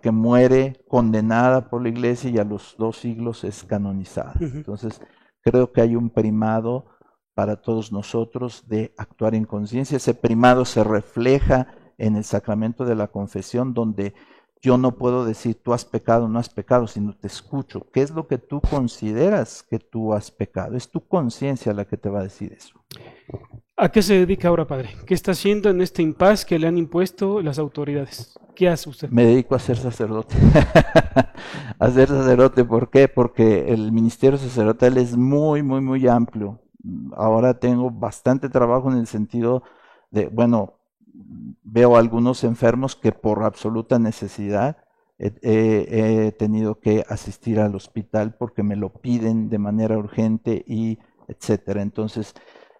[0.00, 4.34] que muere condenada por la iglesia y a los dos siglos es canonizada.
[4.40, 5.00] Entonces,
[5.40, 6.86] creo que hay un primado
[7.34, 9.96] para todos nosotros de actuar en conciencia.
[9.96, 14.14] Ese primado se refleja en el sacramento de la confesión, donde
[14.62, 17.88] yo no puedo decir tú has pecado, no has pecado, sino te escucho.
[17.92, 20.76] ¿Qué es lo que tú consideras que tú has pecado?
[20.76, 22.80] Es tu conciencia la que te va a decir eso.
[23.76, 24.90] ¿A qué se dedica ahora, padre?
[25.04, 28.38] ¿Qué está haciendo en este impas que le han impuesto las autoridades?
[28.54, 29.10] ¿Qué hace usted?
[29.10, 30.36] Me dedico a ser sacerdote.
[31.80, 33.08] a ser sacerdote, ¿por qué?
[33.08, 36.60] Porque el ministerio sacerdotal es muy, muy, muy amplio.
[37.16, 39.64] Ahora tengo bastante trabajo en el sentido
[40.12, 40.74] de, bueno,
[41.62, 44.78] veo algunos enfermos que por absoluta necesidad
[45.18, 50.98] he tenido que asistir al hospital porque me lo piden de manera urgente y
[51.28, 51.82] etcétera.
[51.82, 52.34] Entonces,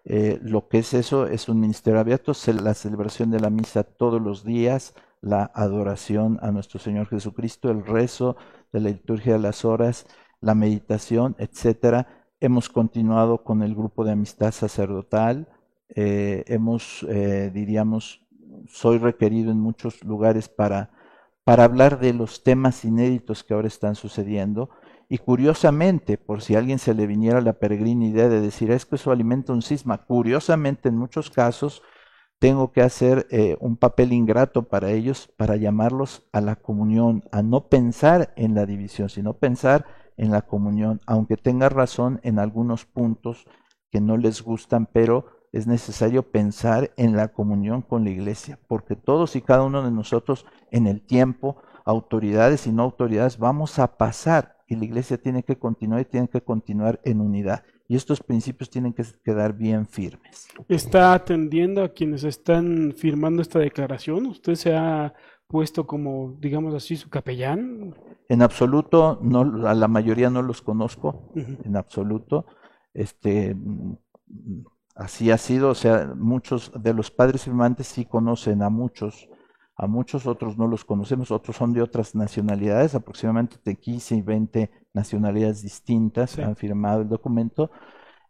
[0.05, 4.21] eh, lo que es eso es un ministerio abierto, la celebración de la misa todos
[4.21, 8.35] los días, la adoración a nuestro Señor Jesucristo, el rezo
[8.73, 10.05] de la liturgia de las horas,
[10.41, 12.07] la meditación, etcétera.
[12.41, 15.47] Hemos continuado con el grupo de amistad sacerdotal,
[15.95, 18.22] eh, hemos, eh, diríamos,
[18.67, 20.91] soy requerido en muchos lugares para,
[21.43, 24.69] para hablar de los temas inéditos que ahora están sucediendo.
[25.09, 28.85] Y curiosamente, por si a alguien se le viniera la peregrina idea de decir, es
[28.85, 31.83] que eso alimenta un cisma, curiosamente en muchos casos
[32.39, 37.41] tengo que hacer eh, un papel ingrato para ellos, para llamarlos a la comunión, a
[37.41, 39.85] no pensar en la división, sino pensar
[40.17, 43.45] en la comunión, aunque tenga razón en algunos puntos
[43.91, 48.95] que no les gustan, pero es necesario pensar en la comunión con la iglesia, porque
[48.95, 53.95] todos y cada uno de nosotros en el tiempo, autoridades y no autoridades, vamos a
[53.97, 57.63] pasar y la iglesia tiene que continuar y tiene que continuar en unidad.
[57.87, 60.47] Y estos principios tienen que quedar bien firmes.
[60.67, 64.25] ¿Está atendiendo a quienes están firmando esta declaración?
[64.25, 65.13] ¿Usted se ha
[65.47, 67.93] puesto como, digamos así, su capellán?
[68.27, 72.47] En absoluto, no, a la mayoría no los conozco, en absoluto.
[72.93, 73.55] Este,
[74.95, 79.29] así ha sido, o sea, muchos de los padres firmantes sí conocen a muchos
[79.75, 84.21] a muchos otros no los conocemos, otros son de otras nacionalidades, aproximadamente de 15 y
[84.21, 87.71] 20 nacionalidades distintas han firmado el documento.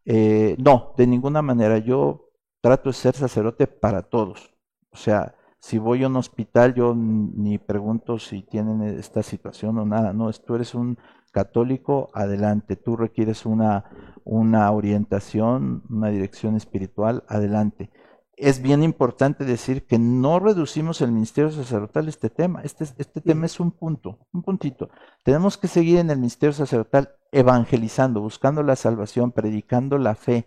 [0.06, 2.30] Eh, no, de ninguna manera, yo
[2.62, 4.54] trato de ser sacerdote para todos.
[4.92, 9.86] O sea, si voy a un hospital, yo ni pregunto si tienen esta situación o
[9.86, 10.98] nada, no, tú eres un
[11.34, 13.84] católico, adelante, tú requieres una,
[14.24, 17.90] una orientación, una dirección espiritual, adelante
[18.36, 22.62] es bien importante decir que no reducimos el ministerio sacerdotal a este tema.
[22.64, 24.90] Este, este tema es un punto, un puntito.
[25.24, 30.46] Tenemos que seguir en el ministerio sacerdotal evangelizando, buscando la salvación, predicando la fe.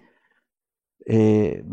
[1.09, 1.65] Eh,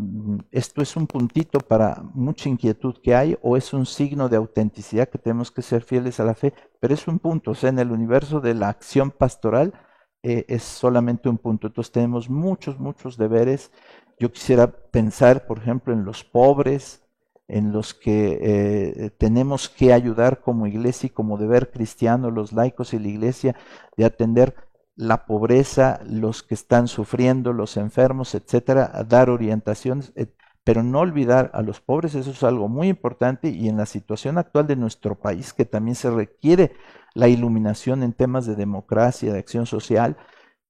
[0.52, 5.08] esto es un puntito para mucha inquietud que hay o es un signo de autenticidad
[5.08, 7.80] que tenemos que ser fieles a la fe, pero es un punto, o sea, en
[7.80, 9.74] el universo de la acción pastoral
[10.22, 11.66] eh, es solamente un punto.
[11.66, 13.72] Entonces tenemos muchos, muchos deberes
[14.18, 17.02] yo quisiera pensar, por ejemplo, en los pobres,
[17.48, 22.94] en los que eh, tenemos que ayudar como iglesia y como deber cristiano, los laicos
[22.94, 23.56] y la iglesia,
[23.96, 24.54] de atender
[24.96, 30.12] la pobreza, los que están sufriendo, los enfermos, etcétera, a dar orientaciones,
[30.62, 34.38] pero no olvidar a los pobres, eso es algo muy importante y en la situación
[34.38, 36.72] actual de nuestro país, que también se requiere
[37.14, 40.16] la iluminación en temas de democracia, de acción social,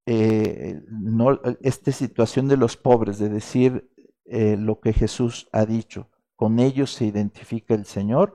[0.07, 3.91] eh, no, esta situación de los pobres, de decir
[4.27, 8.35] eh, lo que Jesús ha dicho, con ellos se identifica el Señor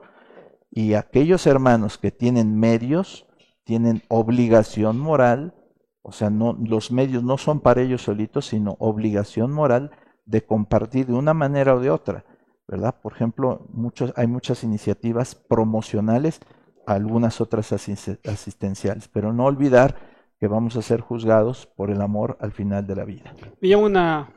[0.70, 3.26] y aquellos hermanos que tienen medios
[3.64, 5.54] tienen obligación moral,
[6.02, 9.90] o sea, no, los medios no son para ellos solitos, sino obligación moral
[10.24, 12.24] de compartir de una manera o de otra,
[12.66, 12.94] ¿verdad?
[13.02, 16.40] Por ejemplo, muchos, hay muchas iniciativas promocionales,
[16.86, 19.96] algunas otras asistenciales, pero no olvidar
[20.38, 23.34] que vamos a ser juzgados por el amor al final de la vida.
[23.60, 24.30] Me llama una,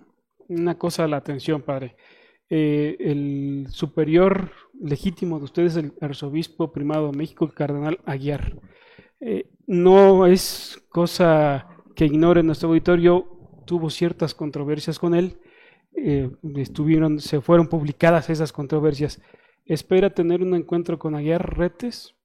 [0.50, 1.96] una cosa a la atención, padre.
[2.50, 8.54] Eh, el superior legítimo de ustedes, el arzobispo primado de México, el cardenal Aguiar.
[9.26, 13.26] Eh, no es cosa que ignore nuestro auditorio,
[13.66, 15.40] tuvo ciertas controversias con él,
[15.96, 19.22] eh, estuvieron, se fueron publicadas esas controversias.
[19.66, 22.16] ¿Espera tener un encuentro con Aguiar Retes?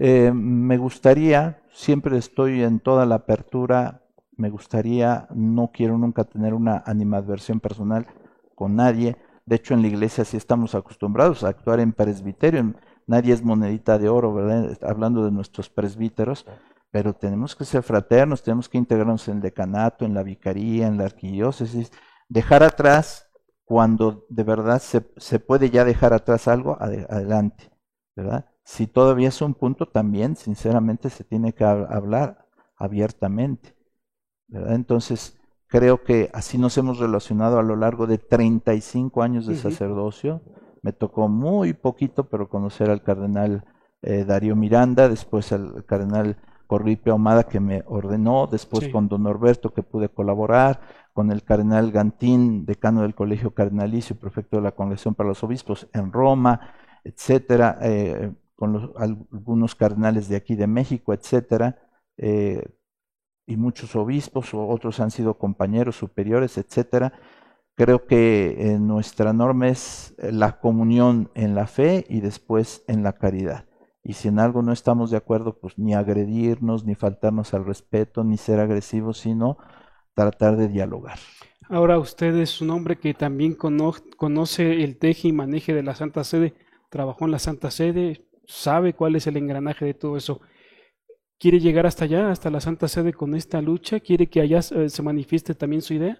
[0.00, 4.04] me gustaría, siempre estoy en toda la apertura,
[4.36, 8.06] me gustaría, no quiero nunca tener una animadversión personal
[8.54, 9.16] con nadie.
[9.44, 12.74] De hecho, en la iglesia sí estamos acostumbrados a actuar en presbiterio.
[13.08, 14.78] Nadie es monedita de oro, ¿verdad?
[14.82, 16.46] Hablando de nuestros presbíteros,
[16.90, 20.98] pero tenemos que ser fraternos, tenemos que integrarnos en el decanato, en la vicaría, en
[20.98, 21.90] la arquidiócesis,
[22.28, 23.28] dejar atrás
[23.64, 27.72] cuando de verdad se, se puede ya dejar atrás algo, adelante,
[28.14, 28.46] ¿verdad?
[28.62, 32.46] Si todavía es un punto, también, sinceramente, se tiene que hablar
[32.76, 33.74] abiertamente.
[34.50, 35.38] Entonces,
[35.68, 40.42] creo que así nos hemos relacionado a lo largo de 35 años de sacerdocio.
[40.88, 43.62] Me tocó muy poquito, pero conocer al cardenal
[44.00, 49.74] eh, Darío Miranda, después al cardenal Corripio Ahumada que me ordenó, después con don Norberto
[49.74, 50.80] que pude colaborar,
[51.12, 55.86] con el cardenal Gantín, decano del Colegio Cardenalicio, prefecto de la Congregación para los Obispos
[55.92, 56.72] en Roma,
[57.04, 57.78] etcétera.
[57.82, 61.76] Eh, con los, algunos cardenales de aquí de México, etcétera,
[62.16, 62.64] eh,
[63.46, 67.12] y muchos obispos, otros han sido compañeros superiores, etcétera.
[67.78, 73.04] Creo que eh, nuestra norma es eh, la comunión en la fe y después en
[73.04, 73.66] la caridad.
[74.02, 78.24] y si en algo no estamos de acuerdo, pues ni agredirnos, ni faltarnos al respeto,
[78.24, 79.58] ni ser agresivos, sino
[80.14, 81.18] tratar de dialogar.
[81.68, 86.24] Ahora usted es un hombre que también conoce el teje y maneje de la Santa
[86.24, 86.54] Sede,
[86.90, 90.40] trabajó en la Santa Sede, sabe cuál es el engranaje de todo eso.
[91.38, 94.00] ¿Quiere llegar hasta allá, hasta la Santa Sede con esta lucha?
[94.00, 96.18] ¿Quiere que allá eh, se manifieste también su idea?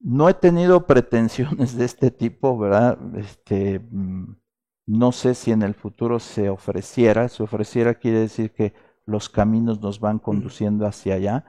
[0.00, 2.98] No he tenido pretensiones de este tipo, ¿verdad?
[3.16, 4.36] Este, mm,
[4.86, 7.28] no sé si en el futuro se ofreciera.
[7.28, 8.74] Se ofreciera quiere decir que
[9.04, 11.44] los caminos nos van conduciendo hacia allá.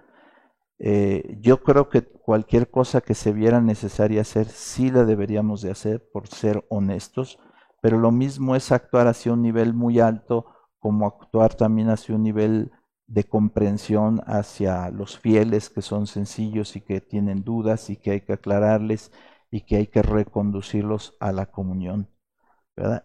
[0.80, 5.72] Eh, yo creo que cualquier cosa que se viera necesaria hacer, sí la deberíamos de
[5.72, 7.40] hacer por ser honestos,
[7.82, 10.48] pero lo mismo es actuar hacia un nivel muy alto
[10.80, 12.72] como actuar también hacia un nivel
[13.12, 18.22] de comprensión hacia los fieles que son sencillos y que tienen dudas y que hay
[18.22, 19.12] que aclararles
[19.52, 22.08] y que hay que reconducirlos a la comunión.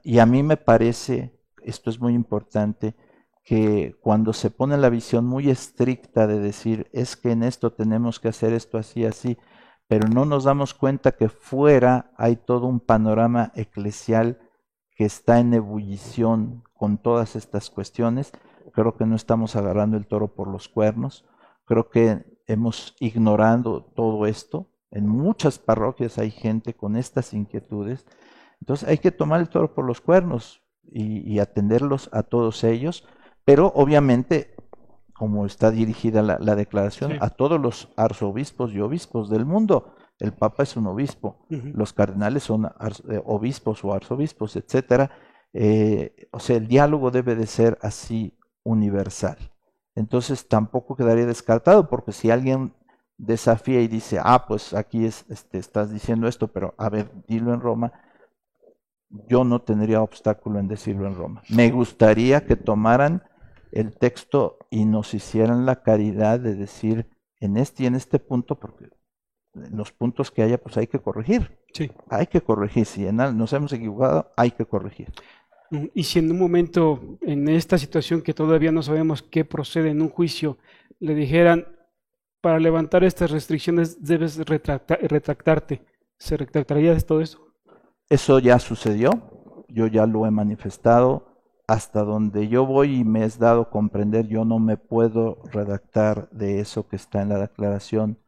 [0.05, 2.95] Y a mí me parece, esto es muy importante,
[3.45, 8.21] que cuando se pone la visión muy estricta de decir, es que en esto tenemos
[8.21, 9.39] que hacer esto así, así,
[9.89, 14.39] pero no nos damos cuenta que fuera hay todo un panorama eclesial
[14.97, 18.33] que está en ebullición con todas estas cuestiones,
[18.73, 21.25] creo que no estamos agarrando el toro por los cuernos,
[21.65, 24.69] creo que hemos ignorado todo esto.
[24.91, 28.07] En muchas parroquias hay gente con estas inquietudes,
[28.61, 33.07] entonces hay que tomar el toro por los cuernos y, atenderlos a todos ellos,
[33.45, 34.55] pero obviamente,
[35.15, 39.95] como está dirigida la, declaración, a todos los arzobispos y obispos del mundo.
[40.19, 45.11] El Papa es un obispo, los cardenales son eh, obispos o arzobispos, etcétera.
[45.53, 49.39] Eh, o sea, el diálogo debe de ser así universal.
[49.95, 52.75] Entonces tampoco quedaría descartado, porque si alguien
[53.17, 57.55] desafía y dice, ah, pues aquí es, este, estás diciendo esto, pero a ver, dilo
[57.55, 57.93] en Roma,
[59.29, 61.43] yo no tendría obstáculo en decirlo en Roma.
[61.49, 63.23] Me gustaría que tomaran
[63.73, 67.09] el texto y nos hicieran la caridad de decir
[67.41, 68.91] en este y en este punto, porque
[69.53, 71.59] los puntos que haya, pues hay que corregir.
[71.73, 71.91] Sí.
[72.11, 72.85] Hay que corregir.
[72.85, 75.13] Si en nos hemos equivocado, hay que corregir.
[75.95, 80.03] Y si en un momento, en esta situación que todavía no sabemos qué procede en
[80.03, 80.59] un juicio,
[81.01, 81.67] le dijeran,
[82.41, 85.83] para levantar estas restricciones debes retractarte,
[86.19, 87.47] ¿se retractaría de todo eso?
[88.09, 89.11] Eso ya sucedió,
[89.69, 91.35] yo ya lo he manifestado.
[91.69, 96.61] Hasta donde yo voy y me he dado comprender, yo no me puedo redactar de
[96.61, 98.19] eso que está en la declaración,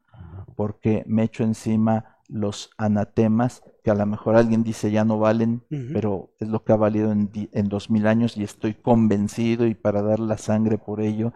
[0.56, 5.62] porque me echo encima los anatemas, que a lo mejor alguien dice ya no valen,
[5.94, 10.02] pero es lo que ha valido en, dos mil años y estoy convencido y para
[10.02, 11.32] dar la sangre por ello,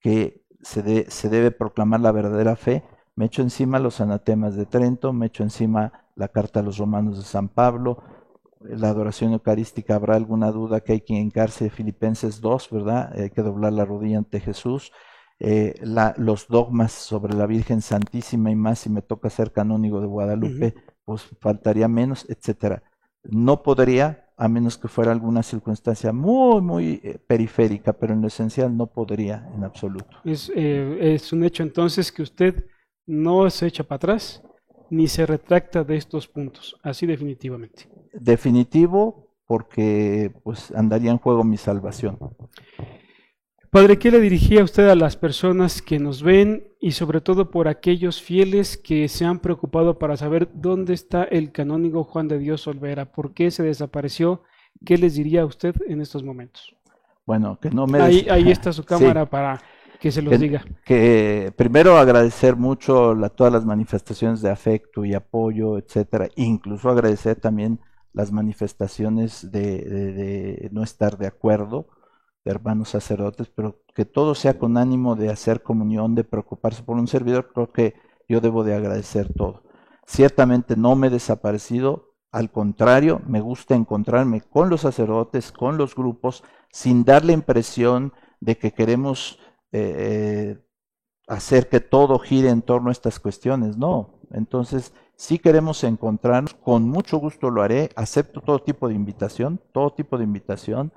[0.00, 2.82] que se, se debe proclamar la verdadera fe.
[3.14, 7.18] Me echo encima los anatemas de Trento, me echo encima la carta a los romanos
[7.18, 8.02] de San Pablo,
[8.60, 13.12] la adoración eucarística, habrá alguna duda que hay que encarse Filipenses 2, ¿verdad?
[13.20, 14.92] Hay que doblar la rodilla ante Jesús.
[15.40, 15.74] Eh,
[16.16, 20.74] los dogmas sobre la Virgen Santísima y más si me toca ser canónigo de Guadalupe,
[21.06, 22.82] pues faltaría menos, etcétera.
[23.22, 28.26] No podría, a menos que fuera alguna circunstancia muy, muy eh, periférica, pero en lo
[28.26, 30.18] esencial no podría en absoluto.
[30.24, 32.66] Es, eh, es un hecho entonces que usted
[33.06, 34.42] no se echa para atrás
[34.90, 37.88] ni se retracta de estos puntos, así definitivamente.
[38.12, 42.18] Definitivo, porque pues andaría en juego mi salvación.
[43.76, 47.68] Padre, ¿qué le dirigía usted a las personas que nos ven y sobre todo por
[47.68, 52.66] aquellos fieles que se han preocupado para saber dónde está el canónigo Juan de Dios
[52.66, 53.12] Olvera?
[53.12, 54.44] ¿Por qué se desapareció?
[54.82, 56.74] ¿Qué les diría a usted en estos momentos?
[57.26, 58.00] Bueno, que no me...
[58.00, 59.60] Ahí, ahí está su cámara para
[60.00, 60.64] que se los diga.
[60.82, 67.78] Que primero agradecer mucho todas las manifestaciones de afecto y apoyo, etcétera, incluso agradecer también
[68.14, 71.88] las manifestaciones de, de no estar de acuerdo
[72.46, 77.08] hermanos sacerdotes, pero que todo sea con ánimo de hacer comunión, de preocuparse por un
[77.08, 77.94] servidor, creo que
[78.28, 79.62] yo debo de agradecer todo.
[80.06, 85.94] Ciertamente no me he desaparecido, al contrario, me gusta encontrarme con los sacerdotes, con los
[85.94, 89.38] grupos, sin dar la impresión de que queremos
[89.72, 90.58] eh,
[91.26, 94.20] hacer que todo gire en torno a estas cuestiones, no.
[94.30, 99.92] Entonces, si queremos encontrarnos, con mucho gusto lo haré, acepto todo tipo de invitación, todo
[99.92, 100.92] tipo de invitación.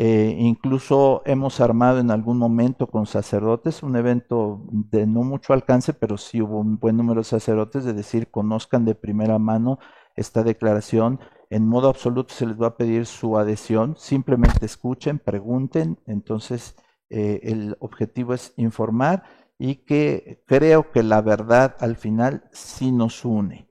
[0.00, 5.92] Eh, incluso hemos armado en algún momento con sacerdotes un evento de no mucho alcance,
[5.92, 9.80] pero sí hubo un buen número de sacerdotes de decir, conozcan de primera mano
[10.14, 11.18] esta declaración.
[11.50, 15.98] En modo absoluto se les va a pedir su adhesión, simplemente escuchen, pregunten.
[16.06, 16.76] Entonces,
[17.10, 19.24] eh, el objetivo es informar
[19.58, 23.68] y que creo que la verdad al final sí nos une.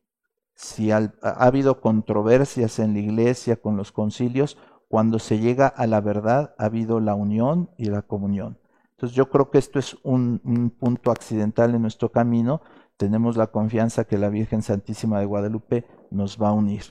[0.56, 4.58] Si ha habido controversias en la iglesia con los concilios,
[4.88, 8.58] cuando se llega a la verdad ha habido la unión y la comunión.
[8.92, 12.62] Entonces yo creo que esto es un, un punto accidental en nuestro camino.
[12.98, 16.84] Tenemos la confianza que la Virgen Santísima de Guadalupe nos va a unir.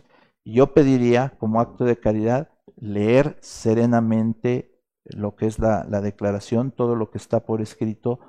[0.44, 6.70] Y yo pediría, como acto de caridad, leer serenamente lo que es la, la declaración,
[6.70, 8.20] todo lo que está por escrito,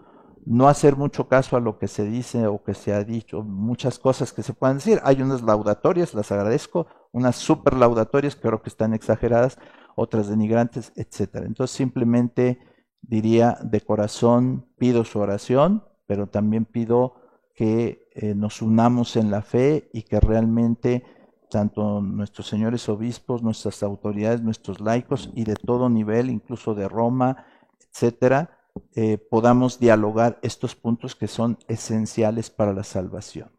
[0.45, 3.99] no hacer mucho caso a lo que se dice o que se ha dicho, muchas
[3.99, 5.01] cosas que se pueden decir.
[5.03, 9.57] Hay unas laudatorias, las agradezco, unas super laudatorias, creo que están exageradas,
[9.95, 11.45] otras denigrantes, etcétera.
[11.45, 12.59] Entonces simplemente
[13.01, 17.15] diría de corazón pido su oración, pero también pido
[17.55, 21.03] que eh, nos unamos en la fe y que realmente
[21.49, 27.45] tanto nuestros señores obispos, nuestras autoridades, nuestros laicos y de todo nivel, incluso de Roma,
[27.89, 28.51] etcétera,
[28.95, 33.56] eh, podamos dialogar estos puntos que son esenciales para la salvación.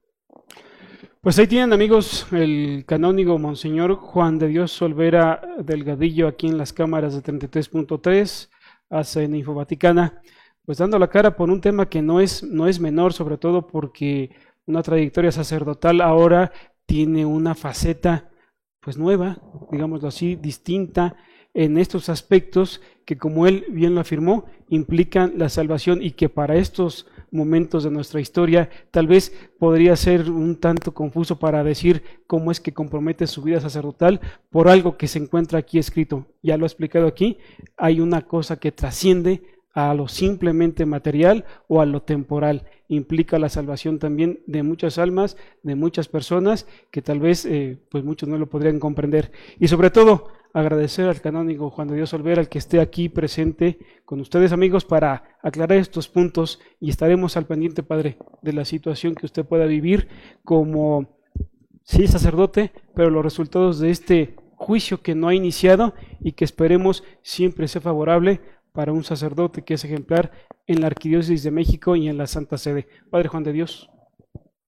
[1.20, 6.72] Pues ahí tienen amigos el canónigo Monseñor Juan de Dios Solvera Delgadillo aquí en las
[6.72, 8.48] cámaras de 33.3,
[8.88, 10.22] ACN Info Vaticana,
[10.64, 13.66] pues dando la cara por un tema que no es, no es menor, sobre todo
[13.66, 14.30] porque
[14.66, 16.52] una trayectoria sacerdotal ahora
[16.86, 18.30] tiene una faceta
[18.78, 19.38] pues nueva,
[19.72, 21.16] digámoslo así, distinta
[21.54, 26.56] en estos aspectos que como él bien lo afirmó, implican la salvación y que para
[26.56, 32.50] estos momentos de nuestra historia tal vez podría ser un tanto confuso para decir cómo
[32.50, 34.20] es que compromete su vida sacerdotal
[34.50, 36.26] por algo que se encuentra aquí escrito.
[36.42, 37.38] Ya lo he explicado aquí,
[37.76, 39.42] hay una cosa que trasciende
[39.72, 42.64] a lo simplemente material o a lo temporal.
[42.88, 48.02] Implica la salvación también de muchas almas, de muchas personas que tal vez eh, pues
[48.02, 49.30] muchos no lo podrían comprender.
[49.60, 53.78] Y sobre todo, agradecer al canónigo Juan de Dios Olvera, al que esté aquí presente
[54.04, 59.14] con ustedes amigos para aclarar estos puntos y estaremos al pendiente, Padre, de la situación
[59.14, 60.08] que usted pueda vivir
[60.44, 61.18] como,
[61.82, 67.04] sí, sacerdote, pero los resultados de este juicio que no ha iniciado y que esperemos
[67.22, 68.40] siempre sea favorable
[68.72, 70.32] para un sacerdote que es ejemplar
[70.66, 72.88] en la Arquidiócesis de México y en la Santa Sede.
[73.10, 73.90] Padre Juan de Dios.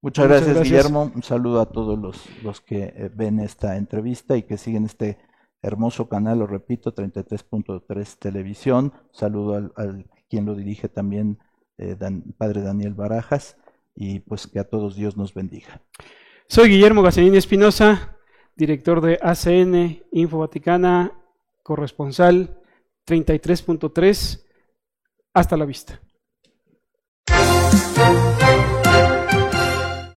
[0.02, 1.12] Muchas gracias, Guillermo.
[1.14, 5.18] Un saludo a todos los, los que eh, ven esta entrevista y que siguen este
[5.62, 8.92] hermoso canal, lo repito, 33.3 Televisión.
[9.12, 11.38] Saludo al, quien lo dirige también,
[11.78, 11.96] eh,
[12.38, 13.56] Padre Daniel Barajas,
[13.94, 15.82] y pues que a todos Dios nos bendiga.
[16.48, 18.16] Soy Guillermo Gacerini Espinosa,
[18.56, 21.12] director de ACN Info Vaticana,
[21.62, 22.60] corresponsal
[23.06, 24.44] 33.3.
[25.32, 26.00] Hasta la vista.